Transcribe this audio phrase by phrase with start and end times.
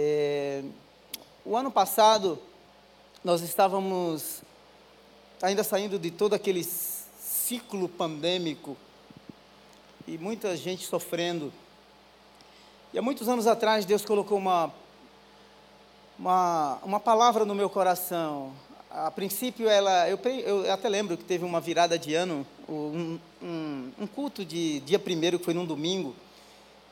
[0.00, 0.62] É,
[1.44, 2.38] o ano passado,
[3.24, 4.42] nós estávamos
[5.42, 8.76] ainda saindo de todo aquele ciclo pandêmico
[10.06, 11.52] e muita gente sofrendo.
[12.94, 14.72] E há muitos anos atrás, Deus colocou uma,
[16.16, 18.52] uma, uma palavra no meu coração.
[18.88, 23.90] A princípio, ela, eu, eu até lembro que teve uma virada de ano, um, um,
[23.98, 26.14] um culto de dia primeiro, que foi num domingo.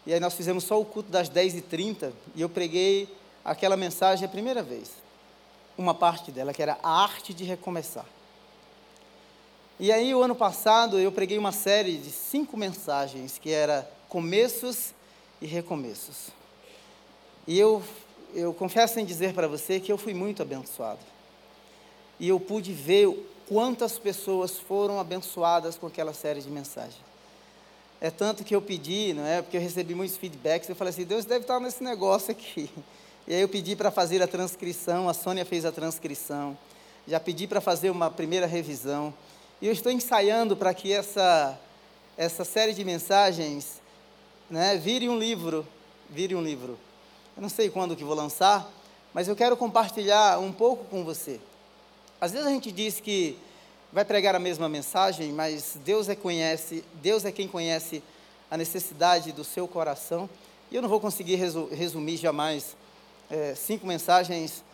[0.07, 3.09] E aí nós fizemos só o culto das 10h30 e eu preguei
[3.45, 4.91] aquela mensagem a primeira vez.
[5.77, 8.07] Uma parte dela, que era a arte de recomeçar.
[9.79, 14.95] E aí, o ano passado, eu preguei uma série de cinco mensagens, que era começos
[15.41, 16.29] e recomeços.
[17.47, 17.83] E eu,
[18.33, 21.01] eu confesso em dizer para você que eu fui muito abençoado.
[22.19, 23.07] E eu pude ver
[23.47, 27.16] quantas pessoas foram abençoadas com aquela série de mensagens.
[28.01, 29.41] É tanto que eu pedi, não é?
[29.41, 30.69] Porque eu recebi muitos feedbacks.
[30.69, 32.71] Eu falei assim: Deus deve estar nesse negócio aqui.
[33.27, 35.09] E aí eu pedi para fazer a transcrição.
[35.09, 36.57] A Sônia fez a transcrição.
[37.09, 39.13] Já pedi para fazer uma primeira revisão.
[39.61, 41.59] E eu estou ensaiando para que essa,
[42.17, 43.81] essa série de mensagens
[44.51, 45.67] né, vire um livro.
[46.11, 46.79] Vire um livro.
[47.37, 48.71] Eu não sei quando que vou lançar,
[49.13, 51.41] mas eu quero compartilhar um pouco com você.
[52.21, 53.39] Às vezes a gente diz que
[53.93, 58.03] vai pregar a mesma mensagem, mas Deus é conhece, Deus é quem conhece
[58.51, 60.29] a necessidade do seu coração.
[60.71, 62.77] E eu não vou conseguir resumir jamais
[63.31, 64.65] é, cinco mensagens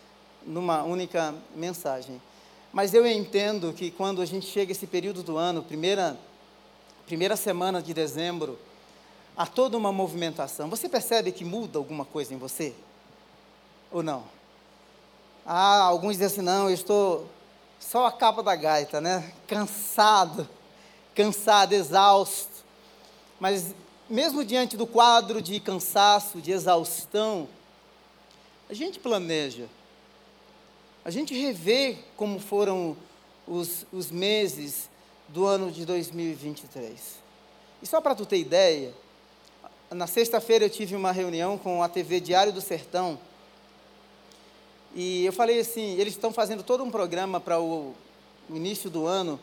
[0.45, 2.21] numa única mensagem.
[2.71, 6.17] Mas eu entendo que quando a gente chega esse período do ano, primeira
[7.05, 8.57] primeira semana de dezembro,
[9.35, 10.69] há toda uma movimentação.
[10.69, 12.73] Você percebe que muda alguma coisa em você?
[13.91, 14.23] Ou não?
[15.45, 17.27] Ah, alguns dizem assim, não, eu estou
[17.83, 19.31] só a capa da gaita, né?
[19.45, 20.47] Cansado,
[21.13, 22.63] cansado, exausto.
[23.39, 23.75] Mas
[24.09, 27.47] mesmo diante do quadro de cansaço, de exaustão,
[28.69, 29.67] a gente planeja.
[31.05, 32.95] A gente revê como foram
[33.45, 34.89] os, os meses
[35.27, 37.21] do ano de 2023.
[37.81, 38.93] E só para tu ter ideia,
[39.91, 43.19] na sexta-feira eu tive uma reunião com a TV Diário do Sertão,
[44.95, 47.93] e eu falei assim, eles estão fazendo todo um programa para o,
[48.49, 49.39] início do ano.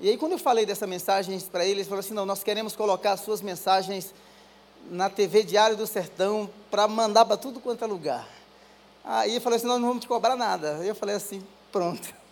[0.00, 2.76] E aí quando eu falei dessa mensagem para eles, eles falaram assim, não, nós queremos
[2.76, 4.14] colocar as suas mensagens
[4.90, 8.28] na TV Diário do Sertão para mandar para tudo quanto é lugar.
[9.04, 10.76] Aí eu falei assim, nós não vamos te cobrar nada.
[10.76, 12.14] Aí eu falei assim, pronto.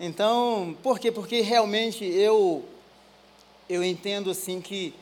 [0.00, 1.12] Então, por quê?
[1.12, 2.64] Porque realmente eu,
[3.68, 4.92] eu entendo assim que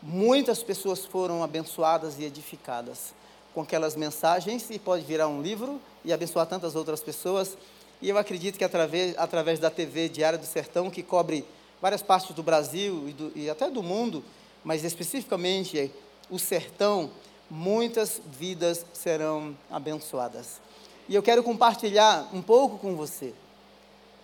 [0.00, 3.12] muitas pessoas foram abençoadas e edificadas
[3.56, 7.56] com aquelas mensagens e pode virar um livro e abençoar tantas outras pessoas.
[8.02, 11.42] E eu acredito que através, através da TV Diário do Sertão, que cobre
[11.80, 14.22] várias partes do Brasil e, do, e até do mundo,
[14.62, 15.90] mas especificamente
[16.28, 17.10] o sertão,
[17.48, 20.60] muitas vidas serão abençoadas.
[21.08, 23.32] E eu quero compartilhar um pouco com você.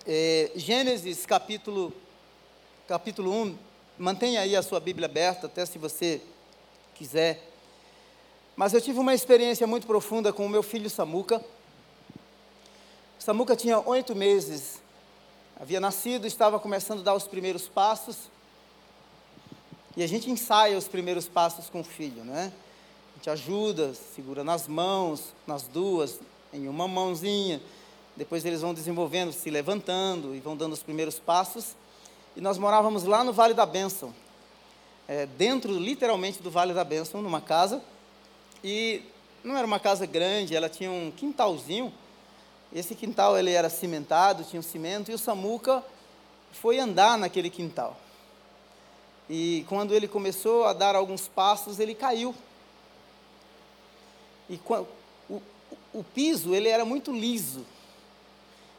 [0.07, 1.91] É, Gênesis capítulo,
[2.87, 3.57] capítulo 1,
[3.99, 6.21] mantenha aí a sua Bíblia aberta, até se você
[6.95, 7.52] quiser.
[8.55, 11.43] Mas eu tive uma experiência muito profunda com o meu filho Samuca.
[13.19, 14.83] Samuca tinha oito meses,
[15.59, 18.17] havia nascido, estava começando a dar os primeiros passos.
[19.97, 22.53] E a gente ensaia os primeiros passos com o filho, né?
[23.13, 26.19] A gente ajuda, segura nas mãos, nas duas,
[26.53, 27.61] em uma mãozinha.
[28.17, 31.77] Depois eles vão desenvolvendo, se levantando e vão dando os primeiros passos.
[32.37, 34.15] E nós morávamos lá no Vale da Bênção,
[35.07, 37.83] é, dentro literalmente do Vale da Bênção, numa casa.
[38.63, 39.03] E
[39.43, 41.93] não era uma casa grande, ela tinha um quintalzinho.
[42.73, 45.85] Esse quintal ele era cimentado, tinha um cimento, e o Samuca
[46.53, 47.97] foi andar naquele quintal.
[49.29, 52.35] E quando ele começou a dar alguns passos, ele caiu.
[54.49, 54.61] E
[55.29, 55.43] o,
[55.93, 57.65] o piso ele era muito liso.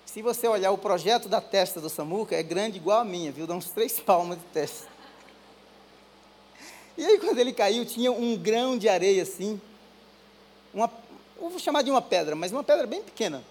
[0.06, 3.48] Se você olhar o projeto da testa do Samuca, é grande igual a minha, viu?
[3.48, 4.88] Dá uns três palmas de testa.
[6.96, 9.60] E aí, quando ele caiu, tinha um grão de areia assim,
[10.74, 10.90] uma,
[11.40, 13.44] vou chamar de uma pedra, mas uma pedra bem pequena.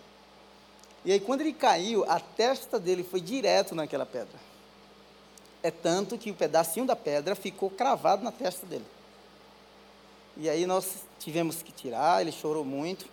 [1.04, 4.38] E aí, quando ele caiu, a testa dele foi direto naquela pedra.
[5.62, 8.84] É tanto que o pedacinho da pedra ficou cravado na testa dele.
[10.36, 13.06] E aí nós tivemos que tirar, ele chorou muito.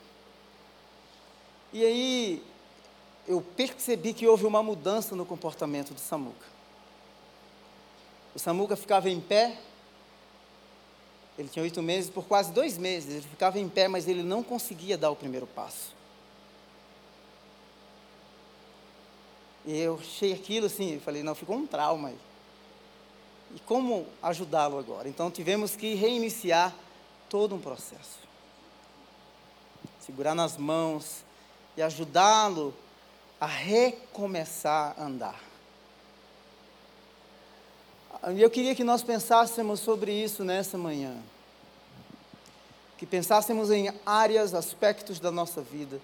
[1.72, 2.44] E aí
[3.28, 6.48] eu percebi que houve uma mudança no comportamento do Samuca.
[8.34, 9.58] O Samuca ficava em pé,
[11.40, 14.44] ele tinha oito meses, por quase dois meses, ele ficava em pé, mas ele não
[14.44, 15.96] conseguia dar o primeiro passo.
[19.66, 22.18] E eu achei aquilo assim, falei, não, ficou um trauma aí.
[23.56, 25.08] E como ajudá-lo agora?
[25.08, 26.76] Então tivemos que reiniciar
[27.30, 28.20] todo um processo.
[30.02, 31.24] segurar nas mãos
[31.78, 32.74] e ajudá-lo
[33.40, 35.49] a recomeçar a andar.
[38.22, 41.16] Eu queria que nós pensássemos sobre isso nessa manhã.
[42.98, 46.02] Que pensássemos em áreas, aspectos da nossa vida,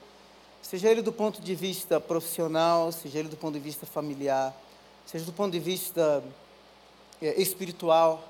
[0.61, 4.55] seja ele do ponto de vista profissional, seja ele do ponto de vista familiar,
[5.05, 6.23] seja do ponto de vista
[7.21, 8.23] é, espiritual.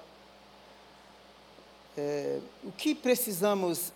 [1.96, 3.94] É, o que precisamos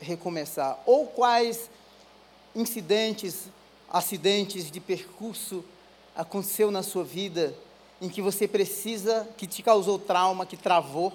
[0.00, 0.80] recomeçar?
[0.86, 1.68] Ou quais
[2.54, 3.50] incidentes,
[3.90, 5.62] acidentes de percurso
[6.14, 7.54] aconteceu na sua vida
[8.00, 11.12] em que você precisa, que te causou trauma, que travou,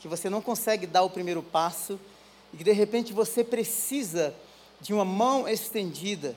[0.00, 1.98] que você não consegue dar o primeiro passo
[2.52, 4.34] e que de repente você precisa
[4.80, 6.36] de uma mão estendida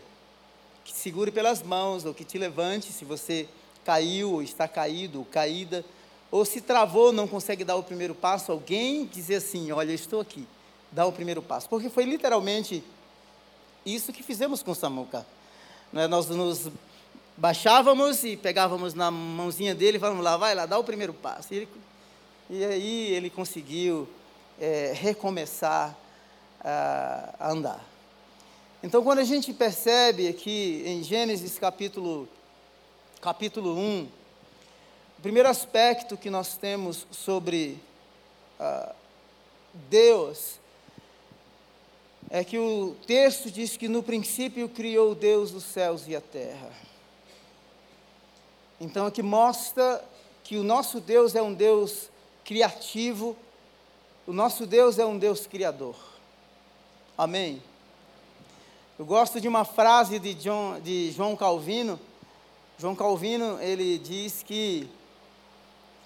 [0.83, 3.47] que te segure pelas mãos ou que te levante se você
[3.83, 5.83] caiu ou está caído ou caída
[6.30, 10.45] ou se travou, não consegue dar o primeiro passo, alguém dizer assim: Olha, estou aqui,
[10.91, 11.69] dá o primeiro passo.
[11.69, 12.83] Porque foi literalmente
[13.85, 15.25] isso que fizemos com Samuca.
[15.94, 16.07] É?
[16.07, 16.69] Nós nos
[17.38, 21.54] baixávamos e pegávamos na mãozinha dele falamos lá, vai lá, dá o primeiro passo.
[21.54, 21.69] E, ele,
[22.50, 24.10] e aí ele conseguiu
[24.60, 25.95] é, recomeçar
[26.60, 27.86] a, andar.
[28.81, 32.28] Então, quando a gente percebe aqui em Gênesis capítulo,
[33.22, 34.07] capítulo 1,
[35.18, 37.80] o primeiro aspecto que nós temos sobre
[38.60, 38.94] uh,
[39.90, 40.60] Deus
[42.30, 46.87] é que o texto diz que no princípio criou Deus os céus e a terra.
[48.79, 50.03] Então aqui mostra
[50.44, 52.09] que o nosso Deus é um Deus
[52.45, 53.35] criativo,
[54.25, 55.95] o nosso Deus é um Deus criador.
[57.18, 57.62] Amém?
[59.00, 62.00] Eu gosto de uma frase de, John, de João Calvino.
[62.77, 64.88] João Calvino, ele diz que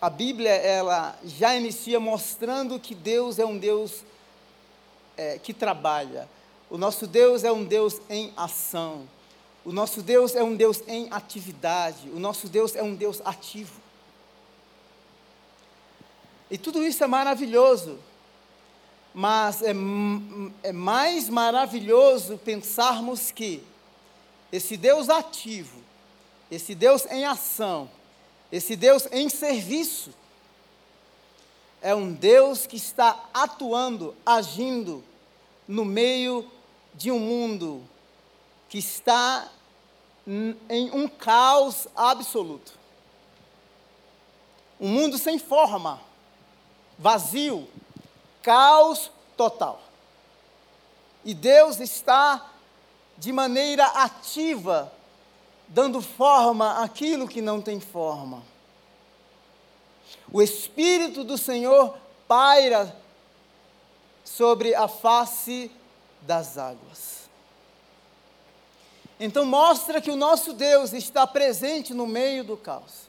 [0.02, 4.04] a Bíblia, ela já inicia mostrando que Deus é um Deus
[5.16, 6.28] é, que trabalha.
[6.70, 9.08] O nosso Deus é um Deus em ação.
[9.64, 13.80] O nosso Deus é um Deus em atividade, o nosso Deus é um Deus ativo.
[16.50, 18.00] E tudo isso é maravilhoso,
[19.14, 19.74] mas é,
[20.64, 23.64] é mais maravilhoso pensarmos que
[24.52, 25.80] esse Deus ativo,
[26.50, 27.90] esse Deus em ação,
[28.52, 30.12] esse Deus em serviço,
[31.82, 35.04] é um Deus que está atuando, agindo
[35.68, 36.50] no meio
[36.94, 37.82] de um mundo
[38.72, 39.50] que está
[40.70, 42.72] em um caos absoluto.
[44.80, 46.00] Um mundo sem forma,
[46.98, 47.68] vazio,
[48.42, 49.82] caos total.
[51.26, 52.50] E Deus está
[53.18, 54.90] de maneira ativa
[55.68, 58.42] dando forma àquilo que não tem forma.
[60.32, 62.96] O Espírito do Senhor paira
[64.24, 65.70] sobre a face
[66.22, 67.11] das águas.
[69.24, 73.08] Então mostra que o nosso Deus está presente no meio do caos.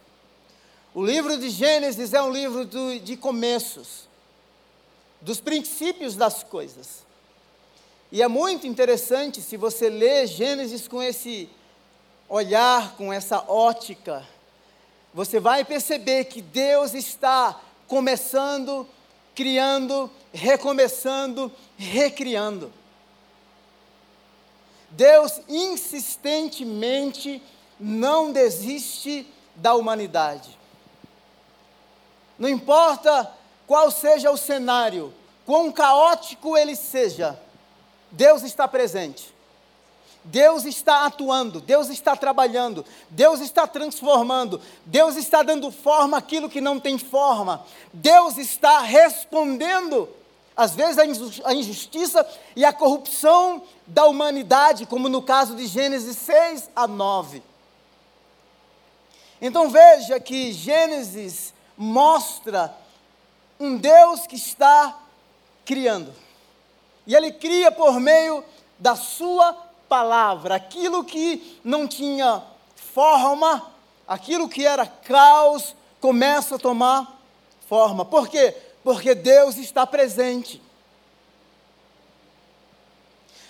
[0.94, 4.06] O livro de Gênesis é um livro do, de começos,
[5.22, 7.06] dos princípios das coisas.
[8.12, 11.48] E é muito interessante se você lê Gênesis com esse
[12.28, 14.22] olhar, com essa ótica,
[15.14, 17.58] você vai perceber que Deus está
[17.88, 18.86] começando,
[19.34, 22.70] criando, recomeçando, recriando.
[24.92, 27.42] Deus insistentemente
[27.78, 30.56] não desiste da humanidade.
[32.38, 33.30] Não importa
[33.66, 35.12] qual seja o cenário,
[35.44, 37.38] quão caótico ele seja,
[38.10, 39.32] Deus está presente.
[40.24, 46.60] Deus está atuando, Deus está trabalhando, Deus está transformando, Deus está dando forma àquilo que
[46.60, 50.08] não tem forma, Deus está respondendo
[50.56, 50.98] às vezes
[51.44, 57.42] a injustiça e a corrupção da humanidade, como no caso de Gênesis 6 a 9.
[59.40, 62.74] Então veja que Gênesis mostra
[63.58, 64.98] um Deus que está
[65.64, 66.14] criando.
[67.06, 68.44] E ele cria por meio
[68.78, 69.52] da sua
[69.88, 72.42] palavra, aquilo que não tinha
[72.74, 73.70] forma,
[74.06, 77.20] aquilo que era caos, começa a tomar
[77.68, 78.04] forma.
[78.04, 78.56] Por quê?
[78.82, 80.60] Porque Deus está presente.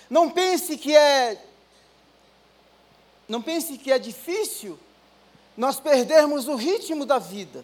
[0.09, 1.43] Não pense que é
[3.27, 4.77] não pense que é difícil
[5.55, 7.63] nós perdermos o ritmo da vida.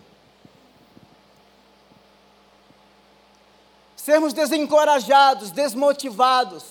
[3.96, 6.64] Sermos desencorajados, desmotivados,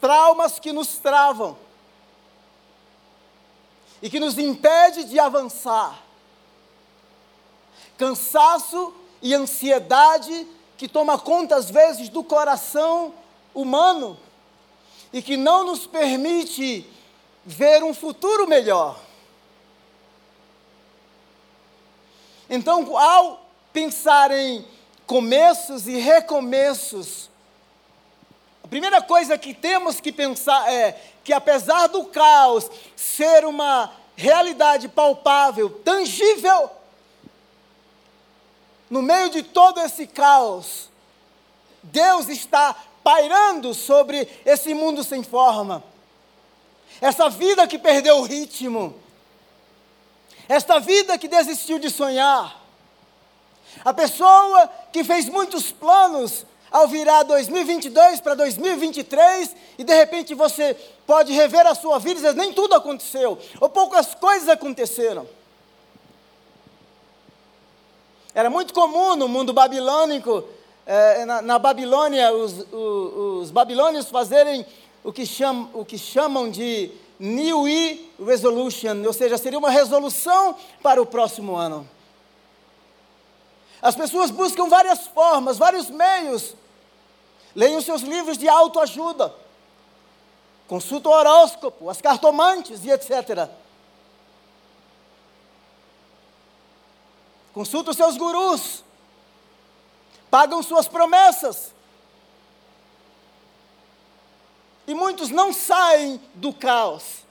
[0.00, 1.56] traumas que nos travam
[4.02, 6.02] e que nos impede de avançar.
[7.96, 8.92] Cansaço
[9.24, 13.14] e ansiedade que toma conta às vezes do coração
[13.54, 14.18] humano,
[15.10, 16.86] e que não nos permite
[17.42, 19.00] ver um futuro melhor.
[22.50, 24.66] Então, ao pensar em
[25.06, 27.30] começos e recomeços,
[28.62, 34.88] a primeira coisa que temos que pensar é que, apesar do caos ser uma realidade
[34.88, 36.70] palpável, tangível,
[38.90, 40.90] no meio de todo esse caos,
[41.82, 45.82] Deus está pairando sobre esse mundo sem forma.
[47.00, 48.94] Essa vida que perdeu o ritmo.
[50.48, 52.62] Esta vida que desistiu de sonhar.
[53.84, 60.74] A pessoa que fez muitos planos ao virar 2022 para 2023 e de repente você
[61.06, 65.26] pode rever a sua vida e dizer: nem tudo aconteceu, ou poucas coisas aconteceram.
[68.34, 70.42] Era muito comum no mundo babilônico,
[70.84, 74.66] eh, na, na, Babilônia, os, os, os, babilônios fazerem
[75.04, 80.56] o que, cham, o que chamam de New Year Resolution, ou seja, seria uma resolução
[80.82, 81.88] para o próximo ano.
[83.80, 86.56] As pessoas buscam várias formas, vários meios.
[87.54, 89.32] Leiam seus livros de autoajuda.
[90.66, 93.48] Consulta o horóscopo, as cartomantes e etc.
[97.54, 98.82] Consulta os seus gurus.
[100.28, 101.72] Pagam suas promessas.
[104.86, 107.24] E muitos não saem do caos.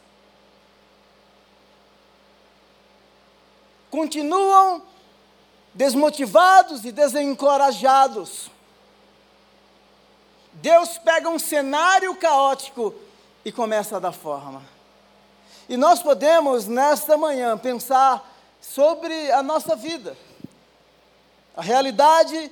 [3.92, 4.82] Continuam
[5.74, 8.50] desmotivados e desencorajados.
[10.54, 12.96] Deus pega um cenário caótico
[13.44, 14.64] e começa a dar forma.
[15.68, 18.33] E nós podemos, nesta manhã, pensar
[18.64, 20.18] sobre a nossa vida,
[21.56, 22.50] a realidade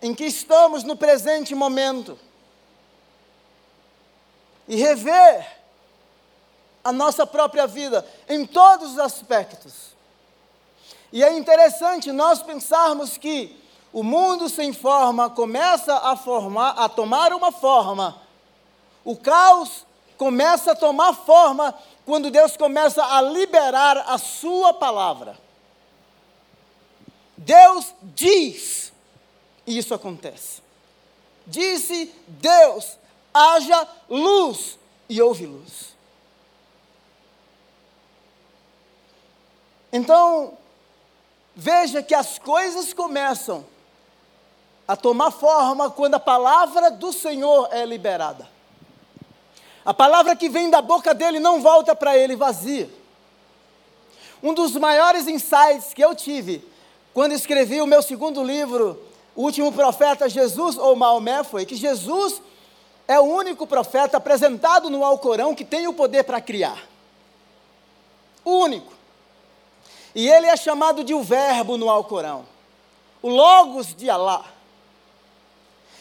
[0.00, 2.18] em que estamos no presente momento,
[4.66, 5.46] e rever
[6.82, 9.92] a nossa própria vida em todos os aspectos.
[11.12, 13.60] E é interessante nós pensarmos que
[13.92, 18.20] o mundo sem forma começa a formar, a tomar uma forma.
[19.04, 19.84] O caos
[20.22, 21.74] começa a tomar forma
[22.06, 25.36] quando Deus começa a liberar a sua palavra.
[27.36, 28.92] Deus diz,
[29.66, 30.62] e isso acontece.
[31.44, 32.96] Disse Deus:
[33.34, 35.92] haja luz, e houve luz.
[39.92, 40.56] Então,
[41.56, 43.66] veja que as coisas começam
[44.86, 48.51] a tomar forma quando a palavra do Senhor é liberada.
[49.84, 52.88] A palavra que vem da boca dele não volta para ele vazia.
[54.42, 56.64] Um dos maiores insights que eu tive
[57.12, 58.98] quando escrevi o meu segundo livro,
[59.36, 62.40] O Último Profeta Jesus ou Maomé, foi que Jesus
[63.06, 66.78] é o único profeta apresentado no Alcorão que tem o poder para criar.
[68.44, 68.92] O único.
[70.14, 72.44] E ele é chamado de o Verbo no Alcorão,
[73.20, 74.44] o Logos de Alá.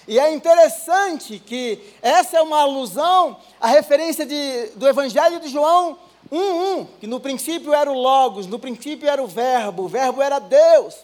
[0.07, 5.97] E é interessante que essa é uma alusão à referência de, do Evangelho de João
[6.31, 10.39] 1,1, que no princípio era o Logos, no princípio era o Verbo, o Verbo era
[10.39, 10.95] Deus,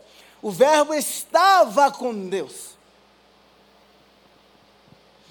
[0.42, 2.78] o Verbo estava com Deus.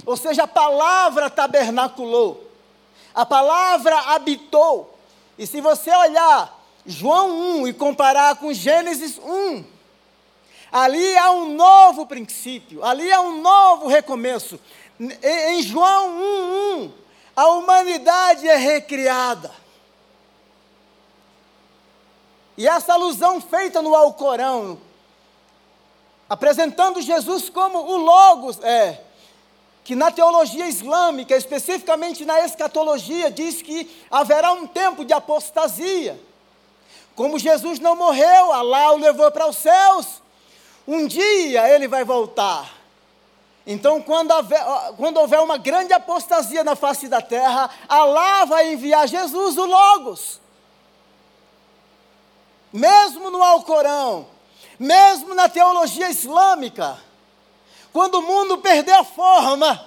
[0.04, 2.48] Ou seja, a palavra tabernaculou,
[3.14, 4.96] a palavra habitou.
[5.38, 6.56] E se você olhar
[6.86, 9.75] João 1 e comparar com Gênesis 1,
[10.70, 14.58] ali há um novo princípio, ali há um novo recomeço.
[14.98, 16.92] Em João 1, 1,
[17.36, 19.52] a humanidade é recriada.
[22.56, 24.80] E essa alusão feita no Alcorão,
[26.28, 29.02] apresentando Jesus como o Logos, é
[29.84, 36.20] que na teologia islâmica, especificamente na escatologia, diz que haverá um tempo de apostasia.
[37.14, 40.20] Como Jesus não morreu, Alá o levou para os céus,
[40.86, 42.74] um dia ele vai voltar.
[43.66, 44.64] Então, quando houver,
[44.96, 50.40] quando houver uma grande apostasia na face da terra, Alá vai enviar Jesus, o Logos.
[52.72, 54.28] Mesmo no Alcorão,
[54.78, 56.96] mesmo na teologia islâmica,
[57.92, 59.84] quando o mundo perder a forma,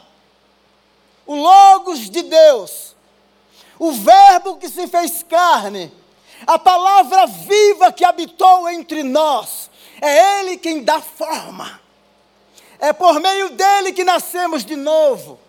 [1.25, 2.95] o Logos de Deus,
[3.77, 5.93] o Verbo que se fez carne,
[6.45, 9.69] a palavra viva que habitou entre nós,
[10.01, 11.79] é Ele quem dá forma.
[12.79, 15.39] É por meio dele que nascemos de novo.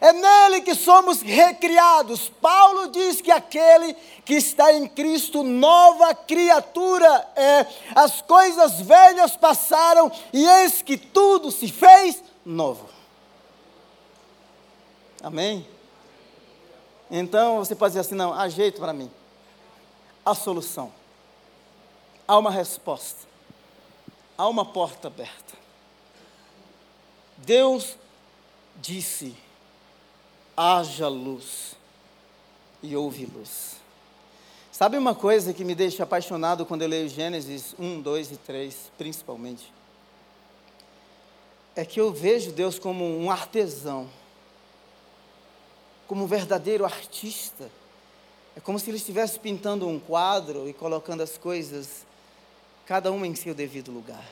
[0.00, 2.28] É nele que somos recriados.
[2.40, 7.66] Paulo diz que aquele que está em Cristo, nova criatura é.
[7.94, 12.88] As coisas velhas passaram e eis que tudo se fez novo.
[15.22, 15.66] Amém?
[17.10, 19.10] Então você pode dizer assim: não, há jeito para mim.
[20.24, 20.92] Há solução.
[22.26, 23.27] Há uma resposta.
[24.38, 25.58] Há uma porta aberta.
[27.38, 27.96] Deus
[28.76, 29.34] disse:
[30.56, 31.76] haja luz.
[32.80, 33.76] E houve luz.
[34.70, 38.92] Sabe uma coisa que me deixa apaixonado quando eu leio Gênesis 1, 2 e 3,
[38.96, 39.72] principalmente?
[41.74, 44.08] É que eu vejo Deus como um artesão,
[46.06, 47.68] como um verdadeiro artista.
[48.54, 52.06] É como se ele estivesse pintando um quadro e colocando as coisas,
[52.88, 54.26] cada uma em seu devido lugar.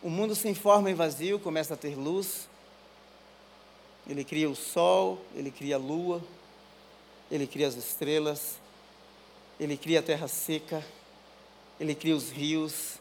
[0.00, 2.48] O mundo sem forma e vazio começa a ter luz.
[4.08, 6.22] Ele cria o sol, ele cria a lua,
[7.28, 8.60] ele cria as estrelas,
[9.58, 10.86] ele cria a terra seca,
[11.80, 13.00] ele cria os rios,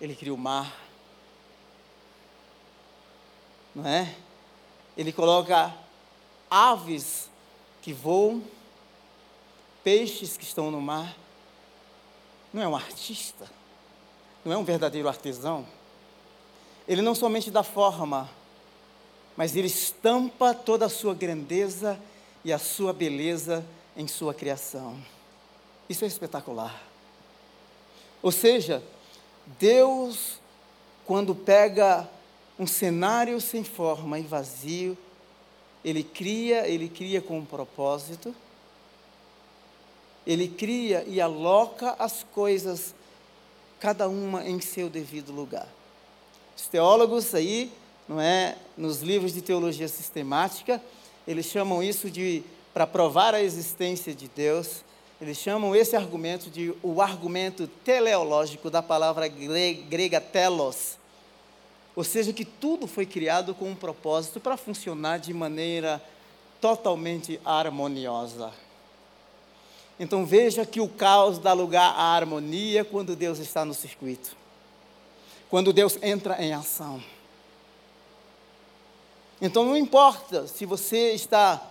[0.00, 0.76] ele cria o mar.
[3.72, 4.12] Não é?
[4.96, 5.72] Ele coloca
[6.50, 7.30] aves
[7.80, 8.42] que voam,
[9.84, 11.16] peixes que estão no mar.
[12.52, 13.48] Não é um artista,
[14.44, 15.66] não é um verdadeiro artesão.
[16.88, 18.28] Ele não somente dá forma,
[19.36, 21.98] mas ele estampa toda a sua grandeza
[22.44, 23.64] e a sua beleza
[23.96, 24.96] em sua criação.
[25.88, 26.82] Isso é espetacular.
[28.22, 28.82] Ou seja,
[29.58, 30.40] Deus,
[31.06, 32.08] quando pega
[32.58, 34.96] um cenário sem forma e vazio,
[35.84, 38.34] ele cria, ele cria com um propósito,
[40.30, 42.94] ele cria e aloca as coisas,
[43.80, 45.66] cada uma em seu devido lugar.
[46.56, 47.72] Os teólogos aí,
[48.08, 50.80] não é, nos livros de teologia sistemática,
[51.26, 54.84] eles chamam isso de, para provar a existência de Deus,
[55.20, 60.96] eles chamam esse argumento de o argumento teleológico da palavra grega telos.
[61.96, 66.00] Ou seja, que tudo foi criado com um propósito para funcionar de maneira
[66.60, 68.52] totalmente harmoniosa.
[70.00, 74.34] Então veja que o caos dá lugar à harmonia quando Deus está no circuito.
[75.50, 77.02] Quando Deus entra em ação.
[79.42, 81.62] Então não importa se você está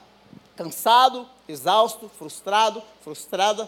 [0.55, 3.67] cansado, exausto, frustrado, frustrada.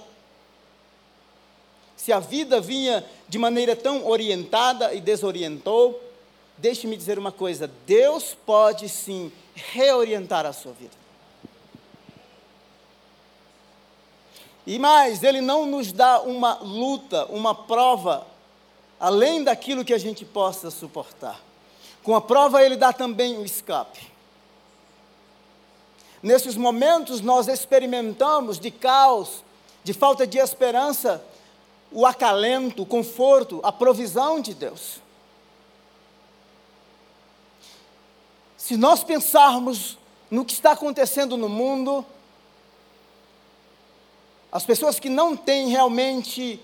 [1.97, 5.99] Se a vida vinha de maneira tão orientada e desorientou,
[6.55, 11.00] deixe-me dizer uma coisa: Deus pode sim reorientar a sua vida.
[14.65, 18.27] E mais, Ele não nos dá uma luta, uma prova,
[18.99, 21.39] além daquilo que a gente possa suportar.
[22.03, 24.11] Com a prova, ele dá também o escape.
[26.21, 29.43] Nesses momentos, nós experimentamos de caos,
[29.83, 31.23] de falta de esperança,
[31.91, 35.01] o acalento, o conforto, a provisão de Deus.
[38.55, 39.97] Se nós pensarmos
[40.29, 42.05] no que está acontecendo no mundo,
[44.51, 46.59] as pessoas que não têm realmente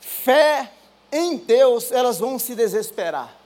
[0.00, 0.70] fé
[1.10, 3.40] em Deus, elas vão se desesperar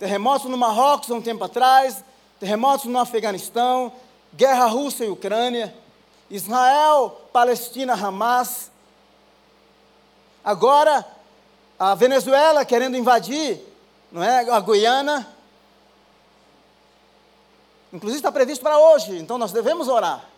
[0.00, 2.02] terremotos no Marrocos há um tempo atrás,
[2.40, 3.92] terremotos no Afeganistão,
[4.32, 5.74] guerra Rússia e Ucrânia,
[6.30, 8.70] Israel, Palestina, Hamas.
[10.42, 11.06] Agora,
[11.78, 13.60] a Venezuela querendo invadir,
[14.10, 15.28] não é, a Guiana.
[17.92, 20.29] Inclusive está previsto para hoje, então nós devemos orar.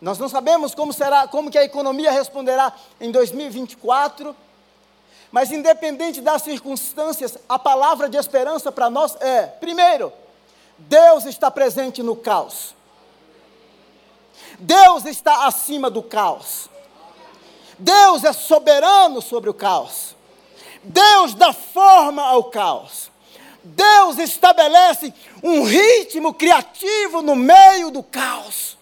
[0.00, 4.34] Nós não sabemos como será, como que a economia responderá em 2024
[5.30, 10.12] mas independente das circunstâncias, a palavra de esperança para nós é: primeiro,
[10.76, 12.74] Deus está presente no caos.
[14.58, 16.68] Deus está acima do caos.
[17.78, 20.16] Deus é soberano sobre o caos.
[20.82, 23.10] Deus dá forma ao caos.
[23.62, 28.76] Deus estabelece um ritmo criativo no meio do caos.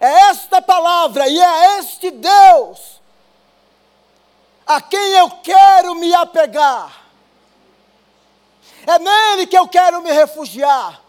[0.00, 3.00] É esta palavra e é este Deus
[4.66, 7.04] a quem eu quero me apegar.
[8.86, 11.02] É nele que eu quero me refugiar.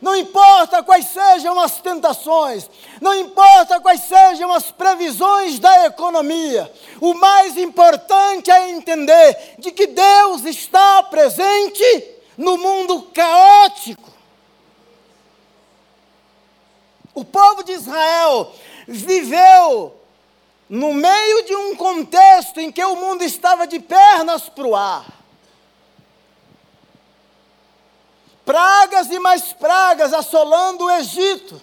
[0.00, 2.68] Não importa quais sejam as tentações,
[3.00, 9.86] não importa quais sejam as previsões da economia, o mais importante é entender de que
[9.86, 14.11] Deus está presente no mundo caótico.
[17.14, 18.52] O povo de Israel
[18.88, 19.94] viveu
[20.68, 25.06] no meio de um contexto em que o mundo estava de pernas para o ar.
[28.44, 31.60] Pragas e mais pragas assolando o Egito.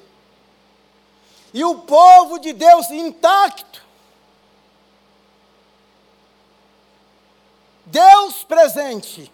[1.54, 3.84] E o povo de Deus intacto.
[7.86, 9.32] Deus presente.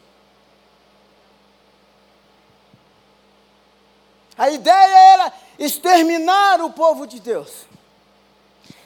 [4.37, 7.65] A ideia era exterminar o povo de Deus,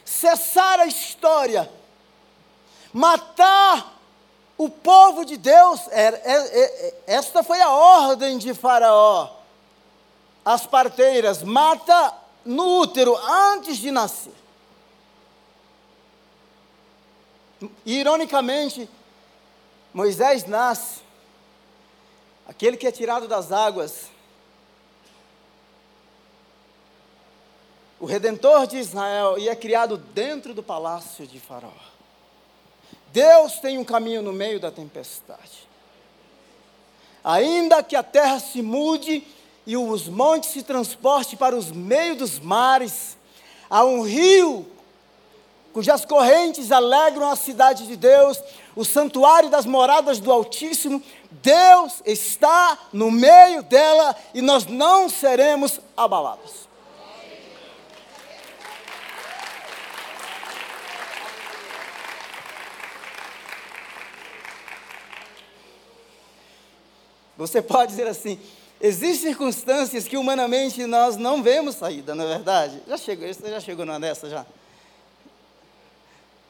[0.05, 1.69] cessar a história,
[2.93, 3.99] matar
[4.57, 5.87] o povo de Deus.
[5.89, 9.37] É, é, é, esta foi a ordem de Faraó.
[10.43, 12.13] As parteiras, mata
[12.45, 14.33] no útero antes de nascer.
[17.85, 18.89] Ironicamente,
[19.93, 21.01] Moisés nasce,
[22.47, 24.09] aquele que é tirado das águas,
[27.99, 31.69] o redentor de Israel, e é criado dentro do palácio de Faraó.
[33.11, 35.67] Deus tem um caminho no meio da tempestade.
[37.23, 39.25] Ainda que a terra se mude
[39.65, 43.17] e os montes se transportem para os meios dos mares,
[43.69, 44.65] há um rio
[45.73, 48.41] cujas correntes alegram a cidade de Deus,
[48.75, 51.01] o santuário das moradas do Altíssimo.
[51.29, 56.68] Deus está no meio dela e nós não seremos abalados.
[67.39, 68.39] Você pode dizer assim:
[68.81, 72.83] existem circunstâncias que humanamente nós não vemos saída, não é verdade?
[72.87, 74.45] Já chegou, você já chegou numa dessa já?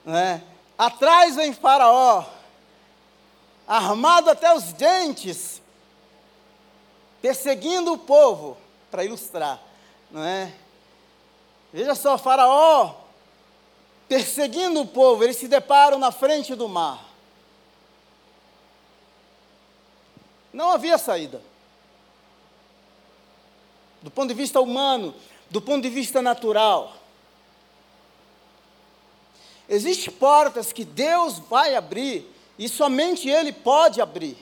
[0.03, 0.41] Não é?
[0.77, 2.25] Atrás vem Faraó,
[3.67, 5.61] armado até os dentes,
[7.21, 8.57] perseguindo o povo,
[8.89, 9.61] para ilustrar,
[10.09, 10.51] não é?
[11.71, 12.95] Veja só, Faraó
[14.07, 17.08] perseguindo o povo, eles se deparam na frente do mar.
[20.51, 21.41] Não havia saída.
[24.01, 25.13] Do ponto de vista humano,
[25.49, 26.95] do ponto de vista natural.
[29.67, 32.25] Existem portas que Deus vai abrir
[32.57, 34.37] e somente Ele pode abrir.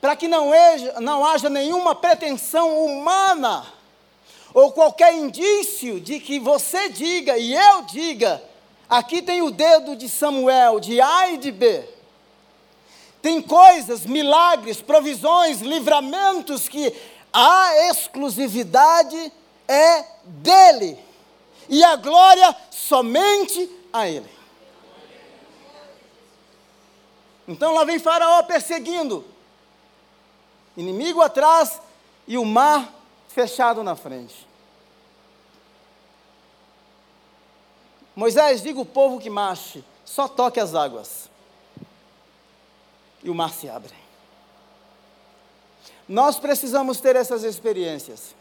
[0.00, 3.66] Para que não haja, não haja nenhuma pretensão humana
[4.52, 8.42] ou qualquer indício de que você diga e eu diga,
[8.88, 11.84] aqui tem o dedo de Samuel, de A e de B.
[13.22, 16.94] Tem coisas, milagres, provisões, livramentos que
[17.32, 19.32] a exclusividade
[19.68, 20.98] é dele.
[21.68, 24.28] E a glória somente a ele.
[27.46, 29.24] Então lá vem Faraó perseguindo.
[30.76, 31.80] Inimigo atrás
[32.26, 32.92] e o mar
[33.28, 34.48] fechado na frente.
[38.16, 41.29] Moisés, diga o povo que marche, só toque as águas
[43.22, 43.94] e o mar se abre.
[46.08, 48.34] Nós precisamos ter essas experiências.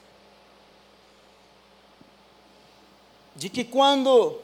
[3.36, 4.38] De que quando,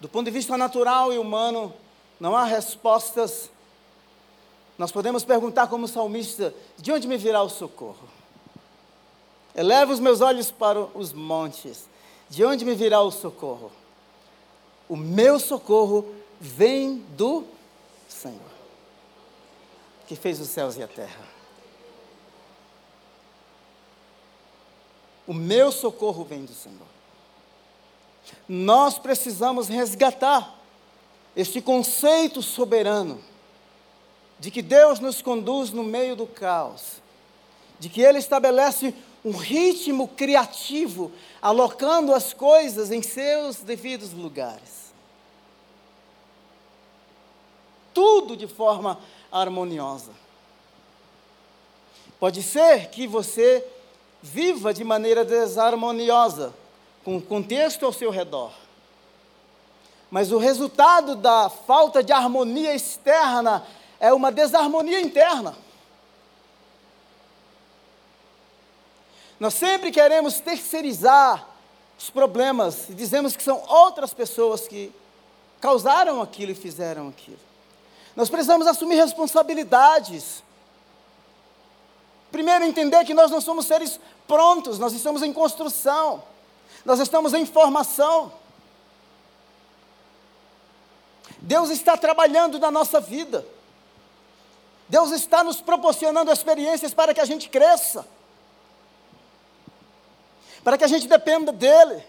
[0.00, 1.72] do ponto de vista natural e humano,
[2.18, 3.50] não há respostas,
[4.78, 8.08] nós podemos perguntar como salmista: de onde me virá o socorro?
[9.54, 11.88] Eleva os meus olhos para os montes,
[12.28, 13.70] de onde me virá o socorro?
[14.88, 17.44] O meu socorro vem do
[18.08, 18.55] Senhor
[20.06, 21.24] que fez os céus e a terra.
[25.26, 26.86] O meu socorro vem do Senhor.
[28.48, 30.54] Nós precisamos resgatar
[31.34, 33.20] este conceito soberano
[34.38, 37.02] de que Deus nos conduz no meio do caos,
[37.78, 41.10] de que Ele estabelece um ritmo criativo,
[41.42, 44.92] alocando as coisas em seus devidos lugares.
[47.92, 49.00] Tudo de forma
[49.40, 50.12] harmoniosa.
[52.18, 53.64] Pode ser que você
[54.22, 56.54] viva de maneira desarmoniosa,
[57.04, 58.52] com o contexto ao seu redor.
[60.10, 63.66] Mas o resultado da falta de harmonia externa
[64.00, 65.56] é uma desarmonia interna.
[69.38, 71.46] Nós sempre queremos terceirizar
[71.98, 74.92] os problemas e dizemos que são outras pessoas que
[75.60, 77.38] causaram aquilo e fizeram aquilo.
[78.16, 80.42] Nós precisamos assumir responsabilidades.
[82.32, 86.24] Primeiro, entender que nós não somos seres prontos, nós estamos em construção,
[86.84, 88.32] nós estamos em formação.
[91.38, 93.46] Deus está trabalhando na nossa vida.
[94.88, 98.06] Deus está nos proporcionando experiências para que a gente cresça,
[100.64, 102.02] para que a gente dependa dEle.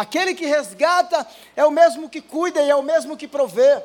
[0.00, 3.82] Aquele que resgata é o mesmo que cuida e é o mesmo que provê.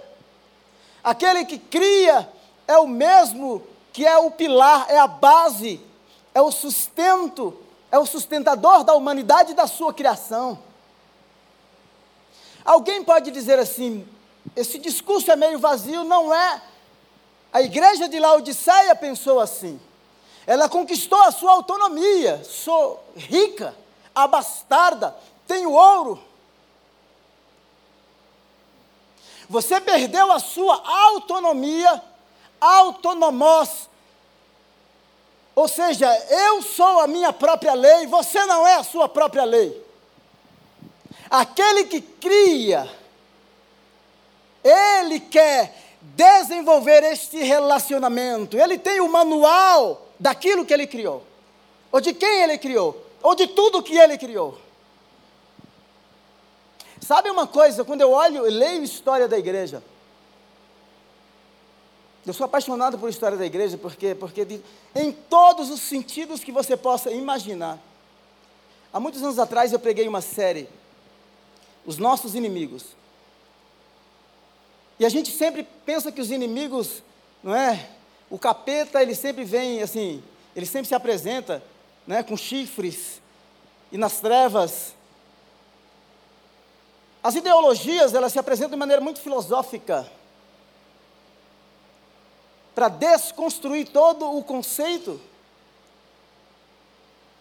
[1.04, 2.32] Aquele que cria
[2.66, 5.82] é o mesmo que é o pilar, é a base,
[6.34, 7.60] é o sustento,
[7.92, 10.58] é o sustentador da humanidade e da sua criação.
[12.64, 14.08] Alguém pode dizer assim:
[14.56, 16.62] esse discurso é meio vazio, não é.
[17.52, 19.78] A igreja de Laodiceia pensou assim.
[20.48, 22.42] Ela conquistou a sua autonomia.
[22.46, 23.76] Sou rica,
[24.16, 25.14] abastarda,
[25.48, 26.20] tenho ouro.
[29.50, 32.02] Você perdeu a sua autonomia,
[32.60, 33.90] autonomós.
[35.54, 39.84] Ou seja, eu sou a minha própria lei, você não é a sua própria lei.
[41.30, 42.90] Aquele que cria,
[44.64, 48.58] ele quer desenvolver este relacionamento.
[48.58, 51.24] Ele tem o manual daquilo que ele criou,
[51.92, 54.65] ou de quem ele criou, ou de tudo que ele criou.
[57.06, 59.84] Sabe uma coisa, quando eu olho e leio história da igreja,
[62.26, 64.60] eu sou apaixonado por história da igreja, porque, porque de,
[64.96, 67.78] em todos os sentidos que você possa imaginar.
[68.92, 70.68] Há muitos anos atrás eu preguei uma série,
[71.86, 72.96] Os Nossos Inimigos.
[75.00, 77.04] E a gente sempre pensa que os inimigos,
[77.44, 77.88] não é?
[78.32, 80.24] O capeta, ele sempre vem assim,
[80.56, 81.62] ele sempre se apresenta,
[82.08, 83.22] né, com chifres
[83.92, 84.96] e nas trevas.
[87.26, 90.08] As ideologias, elas se apresentam de maneira muito filosófica
[92.76, 95.20] para desconstruir todo o conceito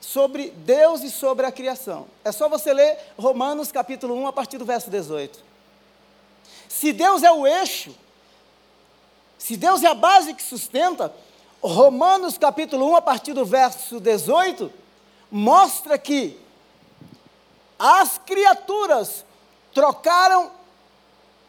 [0.00, 2.06] sobre Deus e sobre a criação.
[2.24, 5.38] É só você ler Romanos capítulo 1 a partir do verso 18.
[6.66, 7.94] Se Deus é o eixo,
[9.36, 11.14] se Deus é a base que sustenta,
[11.62, 14.72] Romanos capítulo 1, a partir do verso 18,
[15.30, 16.40] mostra que
[17.78, 19.26] as criaturas
[19.74, 20.50] trocaram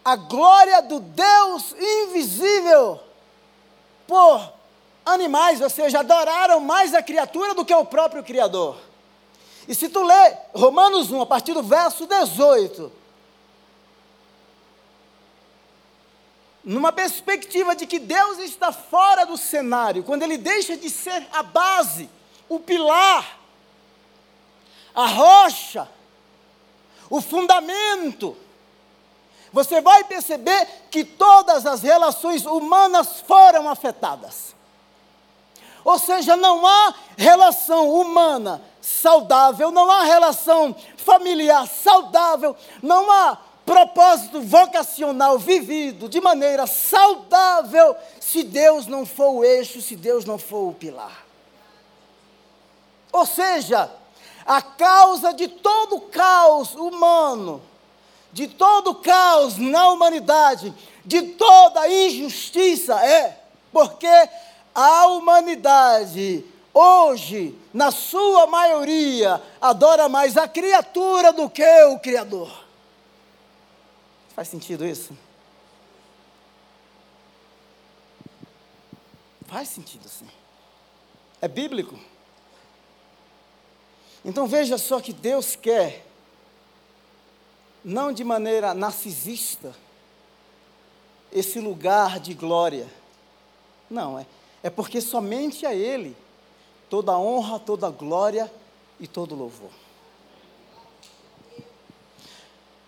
[0.04, 3.00] a glória do Deus invisível
[4.08, 4.54] por
[5.06, 8.78] animais, ou seja, adoraram mais a criatura do que o próprio Criador.
[9.68, 12.92] E se tu lê Romanos 1, a partir do verso 18,
[16.64, 21.44] numa perspectiva de que Deus está fora do cenário, quando ele deixa de ser a
[21.44, 22.10] base,
[22.50, 23.40] o pilar,
[24.94, 25.88] a rocha,
[27.10, 28.36] o fundamento,
[29.52, 34.56] você vai perceber que todas as relações humanas foram afetadas.
[35.84, 44.41] Ou seja, não há relação humana saudável, não há relação familiar saudável, não há propósito
[44.41, 50.70] vocacional vivido de maneira saudável, se Deus não for o eixo, se Deus não for
[50.70, 51.26] o pilar.
[53.12, 53.89] Ou seja,
[54.46, 57.62] a causa de todo o caos humano,
[58.32, 64.08] de todo o caos na humanidade, de toda a injustiça é porque
[64.74, 72.66] a humanidade hoje, na sua maioria, adora mais a criatura do que o Criador.
[74.36, 75.18] Faz sentido isso?
[79.48, 80.28] Faz sentido sim.
[81.42, 81.98] É bíblico.
[84.26, 86.04] Então veja só que Deus quer,
[87.84, 89.76] não de maneira narcisista,
[91.32, 92.88] esse lugar de glória.
[93.88, 94.26] Não, é,
[94.64, 96.18] é porque somente a Ele
[96.90, 98.52] toda honra, toda glória
[99.00, 99.70] e todo louvor.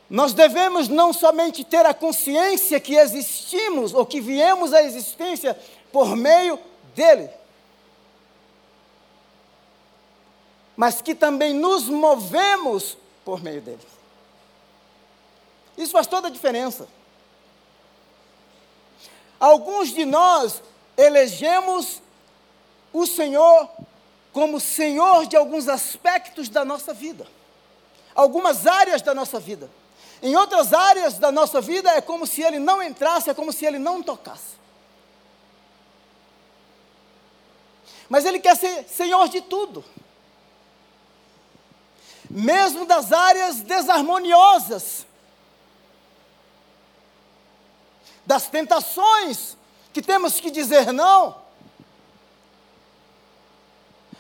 [0.10, 5.56] Nós devemos não somente ter a consciência que existimos ou que viemos à existência
[5.92, 6.58] por meio
[6.96, 7.30] dele,
[10.78, 13.82] mas que também nos movemos por meio dele.
[15.76, 16.88] Isso faz toda a diferença.
[19.40, 20.62] Alguns de nós
[20.96, 22.02] elegemos
[22.94, 23.68] o Senhor
[24.32, 27.26] como Senhor de alguns aspectos da nossa vida,
[28.14, 29.70] algumas áreas da nossa vida.
[30.22, 33.66] Em outras áreas da nossa vida é como se ele não entrasse, é como se
[33.66, 34.58] ele não tocasse.
[38.08, 39.84] Mas ele quer ser senhor de tudo.
[42.30, 45.06] Mesmo das áreas desarmoniosas,
[48.26, 49.56] das tentações
[49.94, 51.36] que temos que dizer não,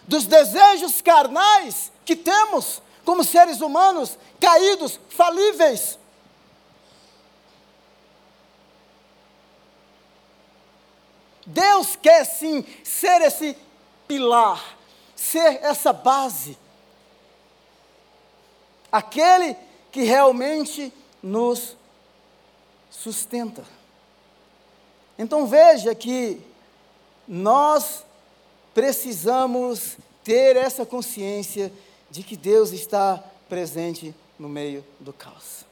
[0.08, 6.00] dos desejos carnais que temos como seres humanos caídos, falíveis.
[11.46, 13.58] Deus quer sim ser esse
[14.08, 14.62] pilar,
[15.16, 16.58] ser essa base,
[18.98, 19.56] aquele
[19.92, 21.76] que realmente nos
[22.90, 23.64] sustenta.
[25.18, 26.42] Então veja que
[27.28, 28.06] nós
[28.74, 31.72] precisamos ter essa consciência
[32.10, 35.66] de que Deus está presente no meio do caos.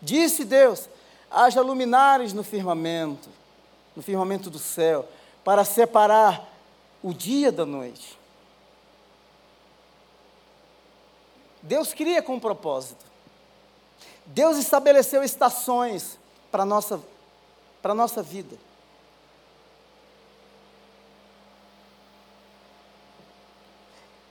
[0.00, 0.88] Disse Deus:
[1.30, 3.28] haja luminares no firmamento,
[3.94, 5.08] no firmamento do céu,
[5.44, 6.50] para separar
[7.02, 8.18] o dia da noite.
[11.64, 13.04] Deus cria com um propósito.
[14.26, 16.18] Deus estabeleceu estações
[16.52, 17.00] para a nossa,
[17.82, 18.56] nossa vida.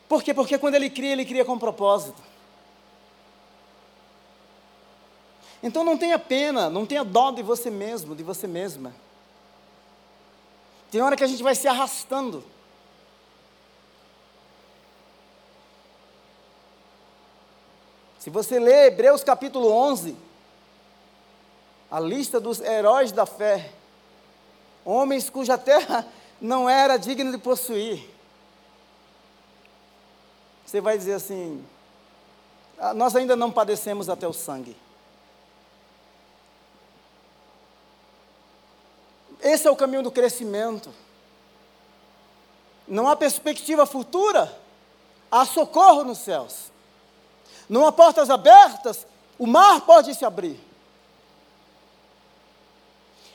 [0.08, 0.32] Por quê?
[0.32, 2.22] Porque quando Ele cria, Ele cria com propósito.
[5.64, 8.94] Então não tenha pena, não tenha dó de você mesmo, de você mesma.
[10.92, 12.44] Tem hora que a gente vai se arrastando.
[18.24, 20.16] Se você ler Hebreus capítulo 11,
[21.92, 23.70] a lista dos heróis da fé,
[24.86, 26.08] homens cuja terra
[26.40, 28.10] não era digna de possuir,
[30.66, 31.66] você vai dizer assim:
[32.80, 34.78] ah, nós ainda não padecemos até o sangue.
[39.42, 40.94] Esse é o caminho do crescimento.
[42.88, 44.58] Não há perspectiva futura,
[45.30, 46.72] há socorro nos céus.
[47.70, 49.06] Não há portas abertas,
[49.38, 50.60] o mar pode se abrir.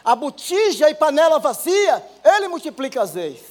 [0.05, 3.45] A botija e panela vazia, ele multiplica azeite.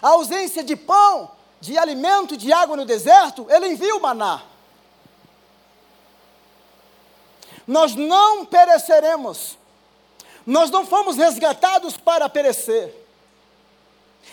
[0.00, 4.42] A ausência de pão, de alimento, de água no deserto, ele envia o maná.
[7.66, 9.58] nós não pereceremos.
[10.46, 13.05] Nós não fomos resgatados para perecer.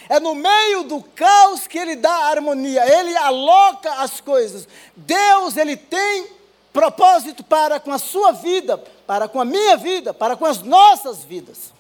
[0.10, 4.68] É no meio do caos que ele dá harmonia, ele aloca as coisas.
[4.96, 6.28] Deus, ele tem
[6.72, 11.24] propósito para com a sua vida, para com a minha vida, para com as nossas
[11.24, 11.72] vidas.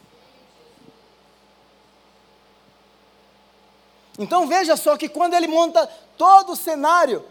[4.17, 7.25] Então veja só que quando ele monta todo o cenário,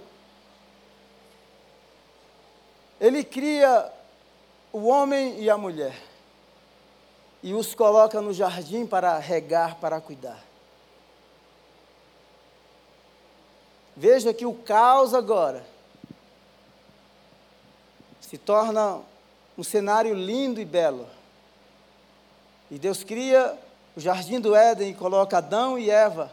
[3.01, 3.90] ele cria
[4.73, 6.12] o homem e a mulher
[7.42, 10.52] e os coloca no jardim para regar, para cuidar.
[13.96, 15.64] Veja que o caos agora
[18.20, 19.00] se torna
[19.59, 21.07] um cenário lindo e belo.
[22.70, 23.59] E Deus cria
[23.94, 26.33] o jardim do Éden e coloca Adão e Eva.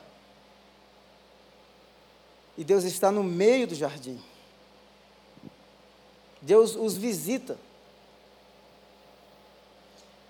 [2.58, 4.22] E Deus está no meio do jardim.
[6.42, 7.58] Deus os visita.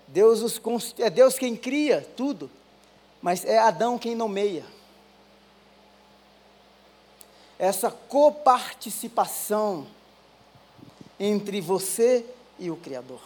[0.08, 2.50] Deus os, é Deus quem cria tudo,
[3.22, 4.64] mas é Adão quem nomeia.
[7.60, 9.86] Essa coparticipação
[11.18, 12.24] entre você
[12.58, 13.20] e o Criador.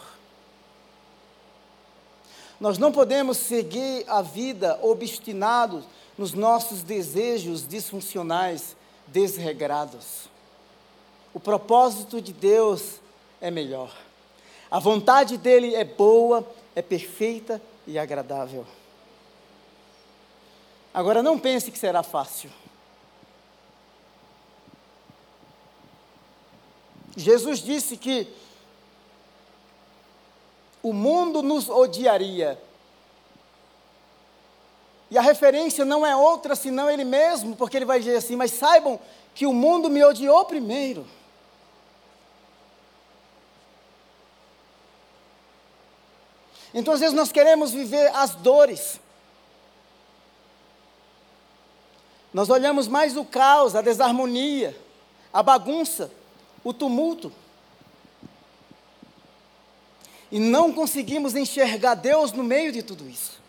[2.59, 5.85] Nós não podemos seguir a vida obstinados
[6.17, 8.75] nos nossos desejos disfuncionais,
[9.07, 10.29] desregrados.
[11.33, 12.99] O propósito de Deus
[13.39, 13.95] é melhor.
[14.69, 16.45] A vontade dele é boa,
[16.75, 18.65] é perfeita e agradável.
[20.93, 22.49] Agora não pense que será fácil.
[27.15, 28.27] Jesus disse que
[30.83, 32.61] o mundo nos odiaria.
[35.09, 38.51] E a referência não é outra senão ele mesmo, porque ele vai dizer assim: Mas
[38.51, 38.99] saibam
[39.33, 41.07] que o mundo me odiou primeiro.
[46.73, 48.99] Então, às vezes, nós queremos viver as dores.
[52.33, 54.77] Nós olhamos mais o caos, a desarmonia,
[55.31, 56.11] a bagunça,
[56.65, 57.31] o tumulto.
[60.31, 63.39] E não conseguimos enxergar Deus no meio de tudo isso.